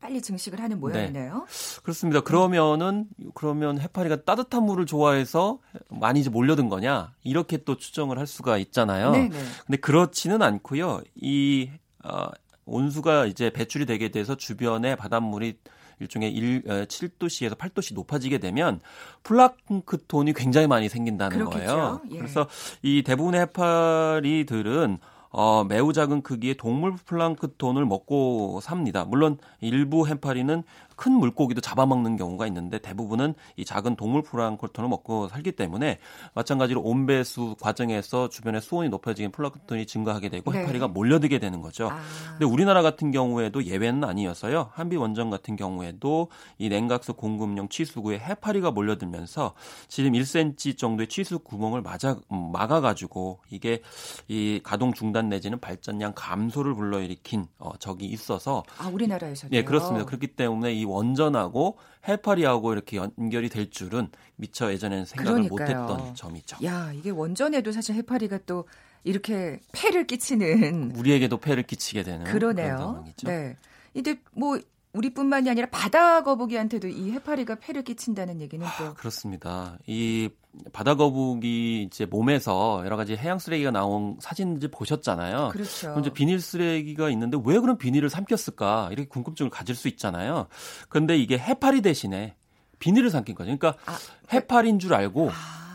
빨리 0.00 0.22
증식을 0.22 0.60
하는 0.60 0.78
모양이네요. 0.80 1.46
그렇습니다. 1.82 2.20
그러면은 2.20 3.06
그러면 3.34 3.80
해파리가 3.80 4.22
따뜻한 4.22 4.62
물을 4.62 4.86
좋아해서 4.86 5.58
많이 5.88 6.20
이제 6.20 6.30
몰려든 6.30 6.68
거냐 6.68 7.14
이렇게 7.24 7.58
또 7.58 7.76
추정을 7.76 8.18
할 8.18 8.26
수가 8.26 8.58
있잖아요. 8.58 9.10
네, 9.10 9.28
네. 9.28 9.38
근데 9.66 9.76
그렇지는 9.78 10.40
않고요. 10.40 11.02
이 11.16 11.70
어, 12.04 12.28
온수가 12.64 13.26
이제 13.26 13.50
배출이 13.50 13.86
되게 13.86 14.10
돼서 14.10 14.36
주변의 14.36 14.96
바닷물이 14.96 15.58
일종의 16.00 16.32
1, 16.32 16.62
7도씨에서 16.62 17.56
8도씨 17.56 17.94
높아지게 17.94 18.38
되면 18.38 18.80
플랑크톤이 19.24 20.32
굉장히 20.34 20.68
많이 20.68 20.88
생긴다는 20.88 21.38
그렇겠죠. 21.38 21.66
거예요. 21.66 22.00
예. 22.12 22.18
그래서 22.18 22.46
이 22.82 23.02
대부분의 23.02 23.40
해파리들은 23.40 24.98
어, 25.40 25.62
매우 25.62 25.92
작은 25.92 26.22
크기의 26.22 26.56
동물 26.56 26.96
플랑크톤을 26.96 27.86
먹고 27.86 28.58
삽니다. 28.60 29.04
물론 29.04 29.38
일부 29.60 30.08
해파리는 30.08 30.64
큰 30.96 31.12
물고기도 31.12 31.60
잡아먹는 31.60 32.16
경우가 32.16 32.48
있는데 32.48 32.78
대부분은 32.78 33.34
이 33.54 33.64
작은 33.64 33.94
동물 33.94 34.22
플랑크톤을 34.22 34.90
먹고 34.90 35.28
살기 35.28 35.52
때문에 35.52 36.00
마찬가지로 36.34 36.80
온배수 36.80 37.54
과정에서 37.60 38.28
주변의 38.28 38.60
수온이 38.60 38.88
높아지면 38.88 39.30
플랑크톤이 39.30 39.86
증가하게 39.86 40.28
되고 40.28 40.50
네. 40.50 40.58
해파리가 40.58 40.88
몰려들게 40.88 41.38
되는 41.38 41.62
거죠. 41.62 41.88
아, 41.88 42.00
근데 42.30 42.44
우리나라 42.44 42.82
같은 42.82 43.12
경우에도 43.12 43.62
예외는 43.64 44.02
아니어서요. 44.02 44.70
한비 44.72 44.96
원전 44.96 45.30
같은 45.30 45.54
경우에도 45.54 46.30
이 46.58 46.68
냉각수 46.68 47.14
공급용 47.14 47.68
취수구에 47.68 48.18
해파리가 48.18 48.72
몰려들면서 48.72 49.54
지름 49.86 50.14
1cm 50.14 50.76
정도의 50.76 51.06
취수 51.06 51.38
구멍을 51.38 51.80
맞아 51.80 52.16
음, 52.32 52.50
막아가지고 52.50 53.38
이게 53.50 53.82
이 54.26 54.58
가동 54.64 54.92
중단 54.92 55.27
내지는 55.28 55.58
발전량 55.60 56.12
감소를 56.14 56.74
불러일으킨 56.74 57.46
어, 57.58 57.76
적이 57.78 58.06
있어서 58.06 58.64
아 58.78 58.88
우리나라에서도 58.88 59.54
예 59.54 59.64
그렇습니다. 59.64 60.04
그렇기 60.06 60.28
때문에 60.28 60.72
이 60.72 60.84
원전하고 60.84 61.78
해파리하고 62.08 62.72
이렇게 62.72 62.96
연결이 62.96 63.48
될 63.48 63.70
줄은 63.70 64.08
미처 64.36 64.72
예전에는 64.72 65.04
생각을 65.04 65.48
그러니까요. 65.48 65.84
못했던 65.86 66.14
점이죠. 66.14 66.58
야, 66.64 66.92
이게 66.92 67.10
원전에도 67.10 67.72
사실 67.72 67.94
해파리가 67.96 68.38
또 68.46 68.66
이렇게 69.04 69.60
폐를 69.72 70.06
끼치는 70.06 70.92
우리에게도 70.96 71.38
폐를 71.38 71.62
끼치게 71.62 72.02
되는 72.02 72.24
그런 72.24 72.54
그러네요. 72.54 72.78
상황이죠. 72.78 73.28
네. 73.28 73.56
근데 73.92 74.16
뭐 74.32 74.58
우리뿐만이 74.92 75.50
아니라 75.50 75.68
바다 75.70 76.22
거북이한테도 76.22 76.88
이 76.88 77.10
해파리가 77.12 77.56
폐를 77.56 77.82
끼친다는 77.84 78.40
얘기는 78.40 78.66
또 78.78 78.94
그렇습니다. 78.94 79.78
이 79.86 80.30
바다 80.72 80.94
거북이 80.94 81.82
이제 81.82 82.06
몸에서 82.06 82.82
여러 82.84 82.96
가지 82.96 83.16
해양 83.16 83.38
쓰레기가 83.38 83.70
나온 83.70 84.16
사진 84.20 84.56
이제 84.56 84.68
보셨잖아요. 84.68 85.50
그렇죠. 85.52 85.88
그럼 85.88 86.00
이제 86.00 86.10
비닐 86.10 86.40
쓰레기가 86.40 87.10
있는데 87.10 87.38
왜 87.44 87.58
그런 87.58 87.78
비닐을 87.78 88.10
삼켰을까 88.10 88.88
이렇게 88.92 89.08
궁금증을 89.08 89.50
가질 89.50 89.74
수 89.74 89.88
있잖아요. 89.88 90.46
그런데 90.88 91.16
이게 91.16 91.38
해파리 91.38 91.82
대신에 91.82 92.36
비닐을 92.78 93.10
삼킨 93.10 93.34
거죠. 93.34 93.46
그러니까 93.46 93.74
아, 93.86 93.98
해파리인 94.32 94.78
줄 94.78 94.94
알고 94.94 95.30
아, 95.30 95.67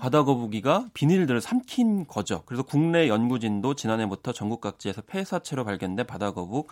바다 0.00 0.24
거북이가 0.24 0.86
비닐들을 0.94 1.40
삼킨 1.40 2.06
거죠. 2.06 2.42
그래서 2.46 2.62
국내 2.62 3.08
연구진도 3.08 3.74
지난해부터 3.74 4.32
전국 4.32 4.60
각지에서 4.60 5.02
폐사체로 5.02 5.64
발견된 5.64 6.06
바다 6.06 6.32
거북 6.32 6.68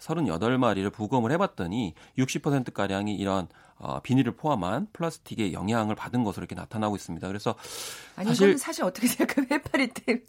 38마리를 0.00 0.92
부검을 0.92 1.30
해봤더니 1.32 1.94
60%가량이 2.18 3.14
이런 3.14 3.46
어, 3.78 4.00
비닐을 4.00 4.32
포함한 4.36 4.88
플라스틱의 4.92 5.52
영향을 5.52 5.94
받은 5.94 6.24
것으로 6.24 6.42
이렇게 6.42 6.54
나타나고 6.54 6.96
있습니다. 6.96 7.26
그래서 7.28 7.54
아니 8.16 8.28
사실- 8.28 8.42
이거는 8.48 8.58
사실 8.58 8.84
어떻게 8.84 9.06
생각하면 9.06 9.48
해파리 9.50 9.88
때문에 9.88 10.22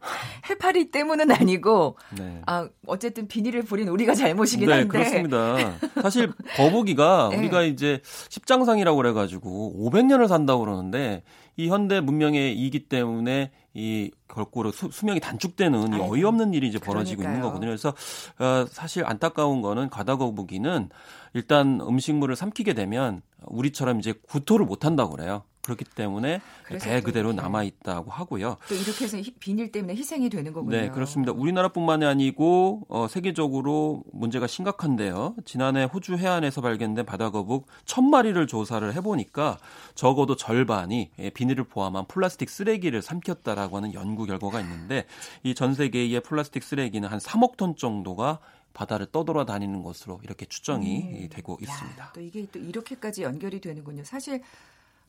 해파리 0.50 0.90
때문은 0.90 1.30
아니고 1.32 1.96
네. 2.16 2.40
아 2.46 2.68
어쨌든 2.86 3.26
비닐을 3.28 3.62
부린 3.62 3.88
우리가 3.88 4.14
잘못이긴 4.14 4.68
네, 4.68 4.74
한데 4.74 4.88
그렇습니다. 4.88 5.56
사실 6.02 6.32
거북이가 6.56 7.30
네. 7.32 7.38
우리가 7.38 7.62
이제 7.62 8.00
십장상이라고 8.28 8.96
그래가지고 8.96 9.74
500년을 9.90 10.28
산다고 10.28 10.60
그러는데 10.60 11.22
이 11.56 11.68
현대 11.68 12.00
문명의 12.00 12.54
이기 12.58 12.88
때문에 12.88 13.50
이 13.74 14.10
결코 14.28 14.70
수, 14.72 14.90
수명이 14.90 15.20
단축되는 15.20 15.94
이 15.94 16.00
어이없는 16.00 16.54
일이 16.54 16.68
이제 16.68 16.78
벌어지고 16.78 17.22
그러니까요. 17.22 17.34
있는 17.34 17.42
거거든요. 17.42 17.68
그래서 17.70 17.94
어, 18.38 18.66
사실 18.70 19.04
안타까운 19.04 19.62
거는 19.62 19.90
가다 19.90 20.16
거북이는 20.16 20.90
일단 21.34 21.80
음식물을 21.80 22.36
삼키게 22.36 22.74
되면 22.74 23.22
우리처럼 23.44 23.98
이제 23.98 24.14
구토를 24.28 24.66
못 24.66 24.84
한다고 24.84 25.10
그래요. 25.16 25.44
그렇기 25.66 25.84
때문에 25.84 26.40
배또 26.68 27.04
그대로 27.04 27.32
남아 27.32 27.64
있다고 27.64 28.10
하고요. 28.12 28.56
또 28.68 28.74
이렇게 28.76 29.04
해서 29.04 29.16
희- 29.18 29.34
비닐 29.34 29.72
때문에 29.72 29.94
희생이 29.96 30.30
되는 30.30 30.52
거군요. 30.52 30.76
네, 30.76 30.88
그렇습니다. 30.90 31.32
우리나라뿐만이 31.32 32.04
아니고 32.04 32.82
어, 32.88 33.08
세계적으로 33.08 34.04
문제가 34.12 34.46
심각한데요. 34.46 35.34
지난해 35.44 35.84
호주 35.84 36.16
해안에서 36.16 36.60
발견된 36.60 37.04
바다거북 37.04 37.66
천 37.84 38.08
마리를 38.08 38.46
조사를 38.46 38.94
해 38.94 39.00
보니까 39.00 39.58
적어도 39.96 40.36
절반이 40.36 41.10
예, 41.18 41.30
비닐을 41.30 41.64
포함한 41.64 42.06
플라스틱 42.06 42.48
쓰레기를 42.48 43.02
삼켰다라고 43.02 43.76
하는 43.76 43.92
연구 43.92 44.24
결과가 44.26 44.60
있는데 44.60 45.04
이 45.42 45.54
전 45.56 45.74
세계의 45.74 46.20
플라스틱 46.20 46.62
쓰레기는 46.62 47.08
한 47.08 47.18
3억 47.18 47.56
톤 47.56 47.74
정도가 47.76 48.38
바다를 48.74 49.06
떠돌아다니는 49.10 49.82
것으로 49.82 50.20
이렇게 50.22 50.44
추정이 50.44 51.00
음. 51.24 51.28
되고 51.30 51.56
있습니다. 51.62 52.02
야, 52.04 52.10
또 52.14 52.20
이게 52.20 52.46
또 52.52 52.58
이렇게까지 52.58 53.22
연결이 53.22 53.58
되는군요. 53.58 54.04
사실 54.04 54.42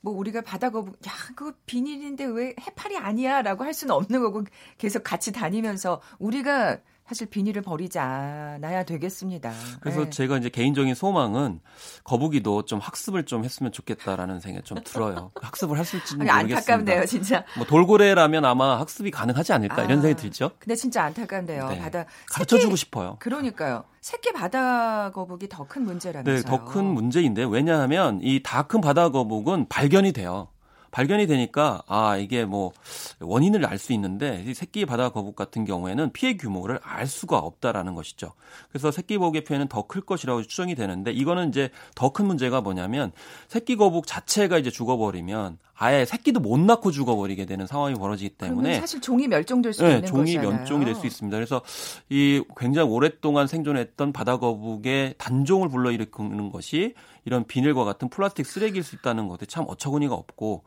뭐 0.01 0.13
우리가 0.13 0.41
바다 0.41 0.69
거북 0.69 0.95
야 1.07 1.11
그거 1.35 1.53
비닐인데 1.65 2.25
왜 2.25 2.55
해파리 2.59 2.97
아니야라고 2.97 3.63
할 3.63 3.73
수는 3.73 3.93
없는 3.93 4.21
거고 4.21 4.43
계속 4.77 5.03
같이 5.03 5.31
다니면서 5.31 6.01
우리가 6.19 6.79
사실 7.07 7.27
비닐을 7.27 7.61
버리지 7.61 7.99
않아야 7.99 8.83
되겠습니다. 8.83 9.53
그래서 9.79 10.03
네. 10.03 10.09
제가 10.09 10.37
이제 10.37 10.49
개인적인 10.49 10.93
소망은 10.93 11.61
거북이도 12.03 12.65
좀 12.65 12.79
학습을 12.79 13.23
좀 13.25 13.45
했으면 13.45 13.71
좋겠다라는 13.71 14.41
생각이 14.41 14.65
좀 14.65 14.79
들어요. 14.83 15.31
학습을 15.41 15.77
아니, 15.77 15.85
모르겠습니다. 15.89 16.33
안타깝네요, 16.35 17.05
진짜. 17.05 17.45
뭐 17.55 17.65
돌고래라면 17.65 18.43
아마 18.43 18.77
학습이 18.79 19.11
가능하지 19.11 19.53
않을까 19.53 19.83
이런 19.85 19.99
아, 19.99 20.01
생각이 20.01 20.15
들죠. 20.21 20.51
근데 20.59 20.75
진짜 20.75 21.03
안타깝네요. 21.05 21.69
네. 21.69 21.79
바다 21.79 22.05
가르쳐 22.29 22.57
주고 22.59 22.75
싶어요. 22.75 23.15
그러니까요. 23.19 23.85
새끼 24.01 24.31
바다 24.33 25.11
거북이 25.11 25.47
더 25.49 25.65
큰 25.67 25.83
문제라면서요. 25.83 26.35
네, 26.43 26.49
더 26.49 26.65
큰 26.65 26.83
문제인데 26.85 27.45
왜냐하면 27.45 28.19
이 28.21 28.41
다 28.43 28.63
큰 28.67 28.81
바다 28.81 29.09
거북은 29.09 29.67
발견이 29.69 30.11
돼요. 30.11 30.49
발견이 30.91 31.27
되니까 31.27 31.81
아 31.87 32.17
이게 32.17 32.45
뭐 32.45 32.71
원인을 33.19 33.65
알 33.65 33.77
수 33.77 33.93
있는데 33.93 34.43
이 34.47 34.53
새끼 34.53 34.85
바다 34.85 35.09
거북 35.09 35.35
같은 35.35 35.63
경우에는 35.65 36.11
피해 36.13 36.35
규모를 36.37 36.79
알 36.83 37.05
수가 37.07 37.37
없다라는 37.37 37.93
것이죠. 37.93 38.33
그래서 38.69 38.91
새끼 38.91 39.17
거북의 39.17 39.43
피해는 39.43 39.67
더 39.67 39.83
클 39.87 40.01
것이라고 40.01 40.41
추정이 40.43 40.75
되는데 40.75 41.11
이거는 41.11 41.49
이제 41.49 41.69
더 41.95 42.11
큰 42.11 42.25
문제가 42.25 42.61
뭐냐면 42.61 43.11
새끼 43.47 43.75
거북 43.75 44.07
자체가 44.07 44.57
이제 44.57 44.71
죽어버리면 44.71 45.59
아예 45.79 46.05
새끼도 46.05 46.39
못 46.39 46.59
낳고 46.59 46.91
죽어버리게 46.91 47.45
되는 47.45 47.67
상황이 47.67 47.93
벌어지기 47.95 48.31
때문에 48.31 48.79
사실 48.79 48.99
종이 48.99 49.27
멸종될 49.27 49.73
수 49.73 49.83
네, 49.83 49.95
있는 49.95 50.05
종이 50.07 50.33
것이잖아요. 50.35 50.51
멸종이 50.57 50.85
될 50.85 50.95
수 50.95 51.05
있습니다. 51.05 51.37
그래서 51.37 51.61
이 52.09 52.43
굉장히 52.57 52.89
오랫동안 52.89 53.45
생존했던 53.45 54.11
바다 54.11 54.37
거북의 54.37 55.15
단종을 55.19 55.69
불러일으키는 55.69 56.51
것이 56.51 56.95
이런 57.25 57.45
비닐과 57.45 57.83
같은 57.83 58.09
플라스틱 58.09 58.45
쓰레기일 58.45 58.83
수 58.83 58.95
있다는 58.95 59.27
것에 59.27 59.45
참 59.45 59.65
어처구니가 59.67 60.15
없고 60.15 60.63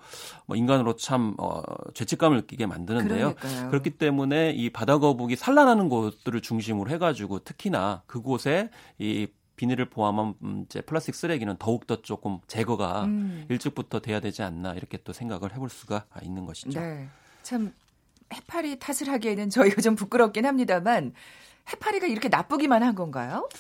뭐 0.47 0.57
인간으로 0.57 0.95
참 0.97 1.35
어, 1.39 1.63
죄책감을 1.95 2.37
느끼게 2.39 2.67
만드는데요. 2.67 3.35
그러니까요. 3.35 3.71
그렇기 3.71 3.91
때문에 3.91 4.51
이 4.53 4.71
바다 4.71 4.99
거북이 4.99 5.37
산란하는 5.37 5.89
곳들을 5.89 6.41
중심으로 6.43 6.91
해가지고 6.91 7.41
특히나 7.41 8.03
그곳에 8.07 8.71
이 8.99 9.27
비닐을 9.61 9.91
포함한 9.91 10.35
음, 10.43 10.65
이제 10.65 10.81
플라스틱 10.81 11.15
쓰레기는 11.15 11.55
더욱 11.59 11.87
더 11.87 12.01
조금 12.01 12.39
제거가 12.47 13.05
음. 13.05 13.45
일찍부터 13.51 14.01
돼야 14.01 14.19
되지 14.19 14.43
않나 14.43 14.73
이렇게 14.73 14.97
또 15.05 15.13
생각을 15.13 15.53
해볼 15.53 15.69
수가 15.69 16.07
있는 16.23 16.47
것이죠. 16.47 16.81
네. 16.81 17.07
참 17.43 17.75
해파리 18.33 18.79
탓을 18.79 19.13
하기에는 19.13 19.51
저희가 19.51 19.83
좀 19.83 19.97
부끄럽긴 19.97 20.47
합니다만 20.47 21.13
해파리가 21.71 22.07
이렇게 22.07 22.31
나쁘기만 22.31 22.83
한 22.83 22.95
건가요? 22.95 23.51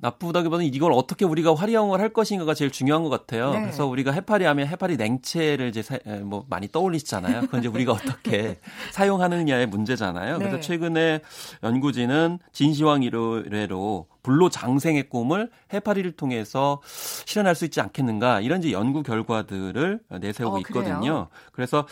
나쁘다기보다는 0.00 0.72
이걸 0.72 0.92
어떻게 0.92 1.24
우리가 1.24 1.54
활용을 1.54 2.00
할 2.00 2.10
것인가가 2.10 2.54
제일 2.54 2.70
중요한 2.70 3.02
것 3.02 3.10
같아요. 3.10 3.52
네. 3.52 3.60
그래서 3.60 3.86
우리가 3.86 4.12
해파리 4.12 4.44
하면 4.44 4.66
해파리 4.68 4.96
냉채를 4.96 5.68
이제 5.68 5.82
사, 5.82 5.98
뭐 6.22 6.44
많이 6.48 6.68
떠올리시잖아요. 6.68 7.42
그건 7.42 7.60
이제 7.60 7.68
우리가 7.68 7.92
어떻게 7.92 8.58
사용하느냐의 8.92 9.66
문제잖아요. 9.66 10.38
그래서 10.38 10.56
네. 10.56 10.60
최근에 10.60 11.20
연구진은 11.62 12.38
진시황 12.52 13.02
이래로 13.02 14.06
불로 14.22 14.50
장생의 14.50 15.08
꿈을 15.08 15.50
해파리를 15.72 16.12
통해서 16.12 16.80
실현할 17.24 17.54
수 17.54 17.64
있지 17.64 17.80
않겠는가 17.80 18.40
이런 18.40 18.60
이제 18.60 18.72
연구 18.72 19.02
결과들을 19.02 20.00
내세우고 20.20 20.56
어, 20.56 20.60
있거든요. 20.60 21.28
그래서 21.52 21.86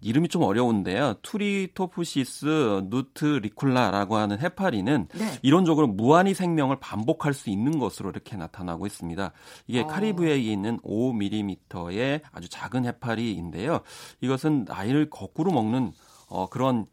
이름이 0.00 0.28
좀 0.28 0.42
어려운데요. 0.42 1.14
Turritopsis 1.22 2.82
nutricula라고 2.84 4.16
하는 4.16 4.38
해파리는 4.38 5.08
네. 5.14 5.38
이론적으로 5.42 5.86
무한히 5.86 6.34
생명을 6.34 6.80
반복할 6.80 7.34
수 7.34 7.50
있는 7.50 7.78
것으로 7.78 8.10
이렇게 8.10 8.36
나타나고 8.36 8.86
있습니다. 8.86 9.32
이게 9.66 9.80
어. 9.80 9.86
카리브해에 9.86 10.38
있는 10.38 10.78
5mm의 10.80 12.22
아주 12.32 12.48
작은 12.48 12.86
해파리인데요. 12.86 13.80
이것은 14.20 14.66
나이를 14.70 15.10
거꾸로 15.10 15.52
먹는 15.52 15.92
어, 16.28 16.48
그런 16.48 16.86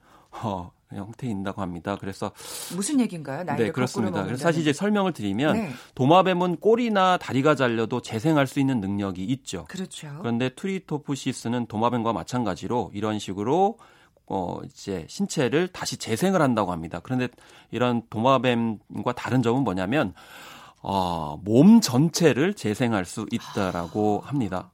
어, 0.44 0.72
형태인다고 0.94 1.62
합니다. 1.62 1.98
그래서 2.00 2.32
무슨 2.76 3.00
얘기인가요? 3.00 3.44
네, 3.44 3.72
그렇습니다. 3.72 4.24
그래서 4.24 4.44
사실 4.44 4.62
이제 4.62 4.74
설명을 4.74 5.14
드리면 5.14 5.54
네. 5.54 5.72
도마뱀은 5.96 6.58
꼬리나 6.58 7.18
다리가 7.18 7.56
잘려도 7.56 8.02
재생할 8.02 8.48
수 8.48 8.60
있는 8.60 8.80
능력이 8.80 9.24
있죠. 9.24 9.66
그렇죠. 9.68 10.16
그런데 10.20 10.50
Turritopsis는 10.50 11.68
도마뱀과 11.68 12.14
마찬가지로 12.14 12.92
이런 12.94 13.20
식으로 13.20 13.78
어 14.28 14.60
이제 14.66 15.06
신체를 15.10 15.70
다시 15.70 15.98
재생을 15.98 16.42
한다고 16.42 16.72
합니다. 16.72 17.00
그런데 17.02 17.30
이런 17.72 18.02
도마뱀과 18.10 19.14
다른 19.16 19.42
점은 19.42 19.64
뭐냐면 19.64 20.14
어, 20.82 21.40
몸 21.44 21.82
전체를 21.82 22.54
재생할 22.54 23.06
수 23.06 23.26
있다라고 23.32 24.22
합니다. 24.24 24.72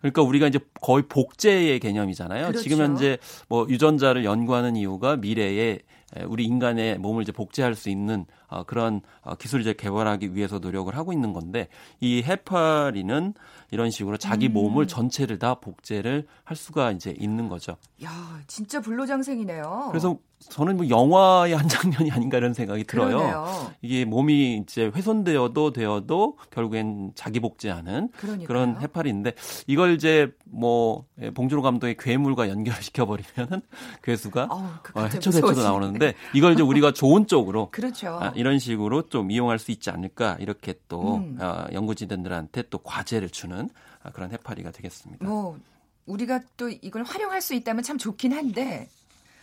그러니까 0.00 0.22
우리가 0.22 0.46
이제 0.46 0.58
거의 0.80 1.04
복제의 1.08 1.78
개념이잖아요. 1.80 2.48
그렇죠. 2.48 2.62
지금 2.62 2.78
현재 2.78 3.18
뭐 3.48 3.66
유전자를 3.68 4.24
연구하는 4.24 4.76
이유가 4.76 5.16
미래에 5.16 5.80
우리 6.26 6.44
인간의 6.44 6.98
몸을 6.98 7.22
이제 7.22 7.32
복제할 7.32 7.74
수 7.74 7.88
있는 7.88 8.26
어, 8.48 8.64
그런 8.64 9.00
어, 9.20 9.36
기술을 9.36 9.62
이제 9.62 9.72
개발하기 9.72 10.34
위해서 10.34 10.58
노력을 10.58 10.94
하고 10.96 11.12
있는 11.12 11.32
건데 11.32 11.68
이 12.00 12.22
해파리는 12.22 13.34
이런 13.70 13.90
식으로 13.90 14.16
자기 14.16 14.48
음. 14.48 14.54
몸을 14.54 14.88
전체를 14.88 15.38
다 15.38 15.54
복제를 15.54 16.26
할 16.42 16.56
수가 16.56 16.90
이제 16.90 17.14
있는 17.16 17.48
거죠. 17.48 17.76
야, 18.02 18.40
진짜 18.48 18.80
불로장생이네요. 18.80 19.88
그래서 19.90 20.18
저는 20.48 20.76
뭐 20.78 20.88
영화의 20.88 21.54
한 21.54 21.68
장면이 21.68 22.10
아닌가 22.12 22.38
이런 22.38 22.54
생각이 22.54 22.84
들어요. 22.84 23.16
그러네요. 23.18 23.72
이게 23.82 24.04
몸이 24.04 24.56
이제 24.56 24.86
훼손되어도 24.86 25.72
되어도 25.72 26.38
결국엔 26.50 27.12
자기 27.14 27.40
복제하는 27.40 28.08
그러니까요. 28.16 28.46
그런 28.46 28.80
해파리인데 28.80 29.34
이걸 29.66 29.94
이제 29.94 30.32
뭐 30.46 31.04
예, 31.20 31.30
봉준호 31.30 31.62
감독의 31.62 31.96
괴물과 31.98 32.48
연결시켜 32.48 33.04
버리면은 33.06 33.60
괴수가 34.02 34.48
어, 34.50 35.02
해초대초로 35.02 35.62
나오는데 35.62 36.14
이걸 36.34 36.54
이제 36.54 36.62
우리가 36.62 36.92
좋은 36.92 37.26
쪽으로 37.26 37.68
그렇죠. 37.72 38.18
아, 38.20 38.32
이런 38.34 38.58
식으로 38.58 39.08
좀 39.08 39.30
이용할 39.30 39.58
수 39.58 39.70
있지 39.70 39.90
않을까 39.90 40.36
이렇게 40.40 40.74
또 40.88 41.16
음. 41.16 41.38
어, 41.40 41.66
연구진들한테 41.72 42.64
또 42.70 42.78
과제를 42.78 43.28
주는 43.30 43.68
아, 44.02 44.10
그런 44.10 44.32
해파리가 44.32 44.70
되겠습니다. 44.70 45.26
뭐 45.26 45.58
우리가 46.06 46.40
또 46.56 46.68
이걸 46.68 47.02
활용할 47.04 47.40
수 47.40 47.54
있다면 47.54 47.82
참 47.82 47.98
좋긴 47.98 48.32
한데 48.32 48.88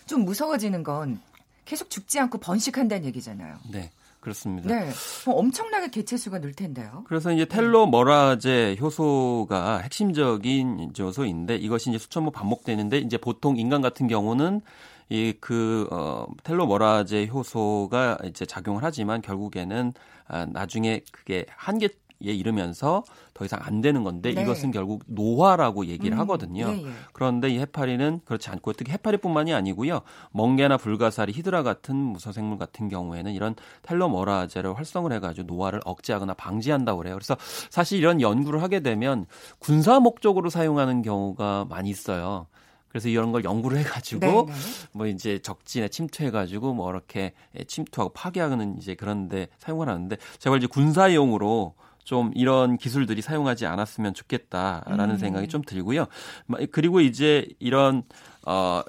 좀 0.08 0.26
무서워지는 0.26 0.84
건 0.84 1.20
계속 1.65 1.89
죽지 1.89 2.20
않고 2.20 2.39
번식한다는 2.39 3.06
얘기잖아요. 3.06 3.58
네. 3.72 3.91
그렇습니다. 4.20 4.67
네. 4.67 4.91
뭐 5.26 5.36
엄청나게 5.36 5.89
개체 5.89 6.17
수가 6.17 6.39
늘 6.39 6.54
텐데요. 6.54 7.06
그래서 7.08 7.32
이제 7.32 7.46
텔로 7.46 7.88
머라제 7.88 8.76
효소가 8.80 9.78
핵심적인 9.80 10.93
요소인데 11.00 11.56
이것이 11.56 11.91
이제 11.91 11.98
수천 11.98 12.24
번 12.24 12.34
반복되는데 12.34 12.98
이제 12.98 13.17
보통 13.17 13.58
인간 13.58 13.82
같은 13.82 14.08
경우는 14.08 14.62
이그 15.10 15.88
어, 15.91 16.28
텔로머라제 16.43 17.28
효소가 17.28 18.17
이제 18.26 18.46
작용을 18.46 18.84
하지만 18.84 19.22
결국에는 19.22 19.93
아, 20.28 20.46
나중에 20.46 21.02
그게 21.12 21.46
한계 21.56 21.88
에 22.26 22.32
이르면서 22.32 23.04
더 23.34 23.46
이상 23.46 23.60
안 23.62 23.82
되는 23.82 24.04
건데 24.04 24.34
네. 24.34 24.42
이것은 24.42 24.72
결국 24.72 25.04
노화라고 25.06 25.86
얘기를 25.86 26.18
음, 26.18 26.20
하거든요. 26.22 26.72
네, 26.72 26.82
네. 26.82 26.90
그런데 27.14 27.50
이 27.50 27.60
해파리는 27.60 28.22
그렇지 28.26 28.50
않고 28.50 28.74
특히 28.74 28.92
해파리뿐만이 28.92 29.54
아니고요. 29.54 30.02
멍게나 30.32 30.78
불가사리, 30.78 31.34
히드라 31.34 31.62
같은 31.62 31.96
무서생물 31.96 32.58
같은 32.58 32.90
경우에는 32.90 33.34
이런 33.34 33.56
텔로머라제를 33.84 34.76
활성을 34.76 35.14
해가지고 35.14 35.46
노화를 35.48 35.80
억제하거나 35.86 36.34
방지한다고 36.34 36.98
그래요. 36.98 37.14
그래서 37.14 37.38
사실 37.70 38.00
이런 38.00 38.20
연구를 38.20 38.64
하게 38.64 38.80
되면 38.80 39.28
군사 39.60 40.00
목적으로 40.00 40.50
사용하는 40.50 41.04
경우가 41.04 41.66
많이 41.70 41.90
있어요. 41.90 42.48
그래서 42.88 43.10
이런 43.10 43.32
걸 43.32 43.44
연구를 43.44 43.78
해가지고 43.80 44.20
네네. 44.20 44.46
네. 44.46 44.54
뭐 44.94 45.06
이제 45.06 45.40
적진에 45.40 45.88
침투해가지고 45.90 46.74
뭐 46.74 46.90
이렇게 46.90 47.34
침투하고 47.68 48.12
파괴하는 48.14 48.78
이제 48.80 48.96
그런데 48.96 49.50
사용을 49.60 49.88
하는데 49.88 50.18
제발 50.40 50.58
이제 50.58 50.68
군사용으로 50.68 51.76
좀 52.08 52.32
이런 52.36 52.78
기술들이 52.78 53.22
사용하지 53.22 53.65
않았으면 53.65 54.13
좋겠다라는 54.13 55.15
음. 55.15 55.17
생각이 55.17 55.50
좀 55.50 55.62
들고요. 55.62 56.06
그리고 56.72 57.02
이제 57.02 57.46
이런 57.60 58.04
어 58.46 58.82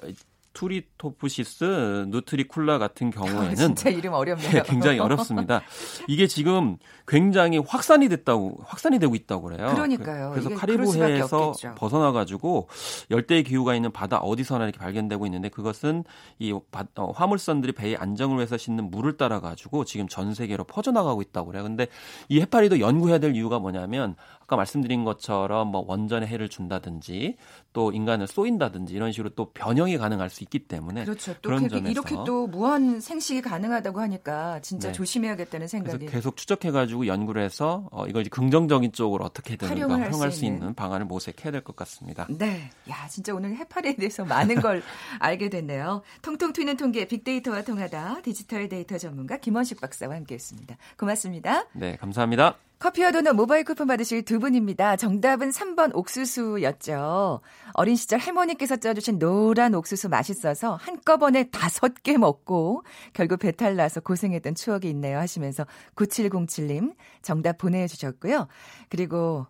투리토프시스 0.59 2.05
누트리쿨라 2.09 2.79
같은 2.79 3.11
경우에는 3.11 3.55
진짜 3.55 3.89
이름 3.89 4.11
어렵네요. 4.11 4.51
네, 4.51 4.63
굉장히 4.65 4.99
어렵습니다. 4.99 5.61
이게 6.09 6.27
지금 6.27 6.75
굉장히 7.07 7.59
확산이 7.59 8.09
됐다고 8.09 8.59
확산이 8.65 8.99
되고 8.99 9.15
있다고 9.15 9.43
그래요. 9.43 9.69
그러니까요. 9.73 10.31
그 10.31 10.35
래서 10.35 10.49
카리브해에서 10.49 11.53
벗어나 11.77 12.11
가지고 12.11 12.67
열대 13.09 13.43
기후가 13.43 13.73
있는 13.73 13.93
바다 13.93 14.17
어디서나 14.17 14.65
이렇게 14.65 14.79
발견되고 14.79 15.25
있는데 15.27 15.47
그것은 15.47 16.03
이 16.39 16.53
바, 16.71 16.85
어, 16.95 17.11
화물선들이 17.11 17.71
배의 17.71 17.95
안정을 17.95 18.35
위해서 18.35 18.57
싣는 18.57 18.91
물을 18.91 19.15
따라 19.15 19.39
가지고 19.39 19.85
지금 19.85 20.09
전 20.09 20.33
세계로 20.33 20.65
퍼져 20.65 20.91
나가고 20.91 21.21
있다고 21.21 21.47
그래요. 21.47 21.63
근데 21.63 21.87
이 22.27 22.41
해파리도 22.41 22.81
연구해야 22.81 23.19
될 23.19 23.33
이유가 23.33 23.59
뭐냐면 23.59 24.15
아까 24.49 24.55
말씀드린 24.55 25.03
것처럼 25.03 25.67
뭐 25.67 25.85
원전에 25.87 26.25
해를 26.25 26.49
준다든지 26.49 27.37
또 27.71 27.91
인간을 27.91 28.25
쏘인다든지 28.25 28.95
이런 28.95 29.11
식으로 29.11 29.29
또 29.35 29.51
변형이 29.53 29.99
가능할 29.99 30.31
수 30.31 30.43
있기 30.43 30.57
때문에 30.67 31.03
그렇죠. 31.03 31.35
또 31.35 31.49
그런 31.49 31.69
점에서 31.69 31.87
이렇게 31.87 32.15
또 32.25 32.47
무한 32.47 32.99
생식이 32.99 33.43
가능하다고 33.43 34.01
하니까 34.01 34.59
진짜 34.61 34.87
네. 34.87 34.93
조심해야겠다는 34.93 35.67
생각이 35.67 36.07
계속 36.07 36.35
추적해가지고 36.35 37.05
연구를 37.05 37.43
해서 37.43 37.87
어, 37.91 38.07
이걸 38.07 38.23
이제 38.23 38.29
긍정적인 38.29 38.91
쪽으로 38.91 39.23
어떻게든 39.25 39.67
활용을 39.67 40.01
활용할 40.01 40.31
수, 40.31 40.45
있는. 40.45 40.57
있는 40.59 40.73
방안을 40.73 41.05
모색해야 41.05 41.51
될 41.51 41.59
것 41.61 41.75
같습니다. 41.75 42.25
네, 42.29 42.71
야 42.89 43.07
진짜 43.07 43.35
오늘 43.35 43.55
해파리에 43.55 43.97
대해서 43.97 44.25
많은 44.25 44.61
걸 44.61 44.81
알게 45.19 45.49
됐네요. 45.49 46.01
통통 46.23 46.53
튀는 46.53 46.77
통계 46.77 47.05
빅데이터와 47.05 47.61
통하다 47.63 48.21
디지털 48.23 48.67
데이터 48.69 48.97
전문가 48.97 49.37
김원식 49.37 49.79
박사와 49.81 50.15
함께했습니다. 50.15 50.75
고맙습니다. 50.97 51.65
네, 51.73 51.97
감사합니다. 51.97 52.68
커피와 52.79 53.11
도넛 53.11 53.35
모바일 53.35 53.65
쿠폰 53.65 53.87
받으실 53.87 54.23
두 54.23 54.39
분입니다. 54.39 54.95
정답은 54.95 55.49
3번 55.49 55.93
옥수수였죠. 55.93 57.41
어린 57.73 57.97
시절 57.97 58.19
할머니께서 58.19 58.77
쪄주신 58.77 59.19
노란 59.19 59.75
옥수수 59.75 60.07
맛있어서 60.07 60.75
한꺼번에 60.75 61.49
다섯 61.49 61.93
개 62.03 62.17
먹고 62.17 62.83
결국 63.11 63.39
배탈 63.39 63.75
나서 63.75 63.99
고생했던 63.99 64.55
추억이 64.55 64.89
있네요 64.91 65.17
하시면서 65.17 65.65
9707님 65.95 66.95
정답 67.21 67.57
보내주셨고요. 67.57 68.47
그리고 68.87 69.45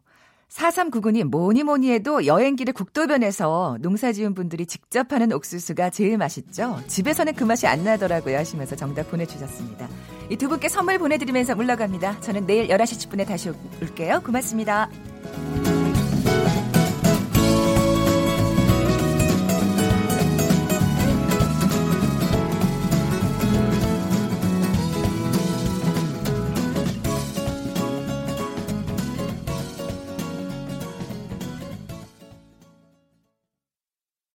4399님, 0.49 1.25
뭐니 1.25 1.63
뭐니 1.63 1.91
해도 1.91 2.25
여행길에 2.25 2.71
국도변에서 2.71 3.77
농사 3.81 4.11
지은 4.11 4.33
분들이 4.33 4.65
직접 4.65 5.11
하는 5.11 5.31
옥수수가 5.31 5.91
제일 5.91 6.17
맛있죠? 6.17 6.81
집에서는 6.87 7.33
그 7.33 7.43
맛이 7.43 7.67
안 7.67 7.83
나더라고요 7.83 8.37
하시면서 8.37 8.75
정답 8.75 9.11
보내주셨습니다. 9.11 9.87
이 10.31 10.35
두 10.37 10.47
분께 10.47 10.69
선물 10.69 10.97
보내드리면서 10.97 11.55
물러갑니다. 11.55 12.21
저는 12.21 12.45
내일 12.45 12.67
11시 12.67 13.09
10분에 13.09 13.27
다시 13.27 13.51
올게요. 13.81 14.21
고맙습니다. 14.25 14.89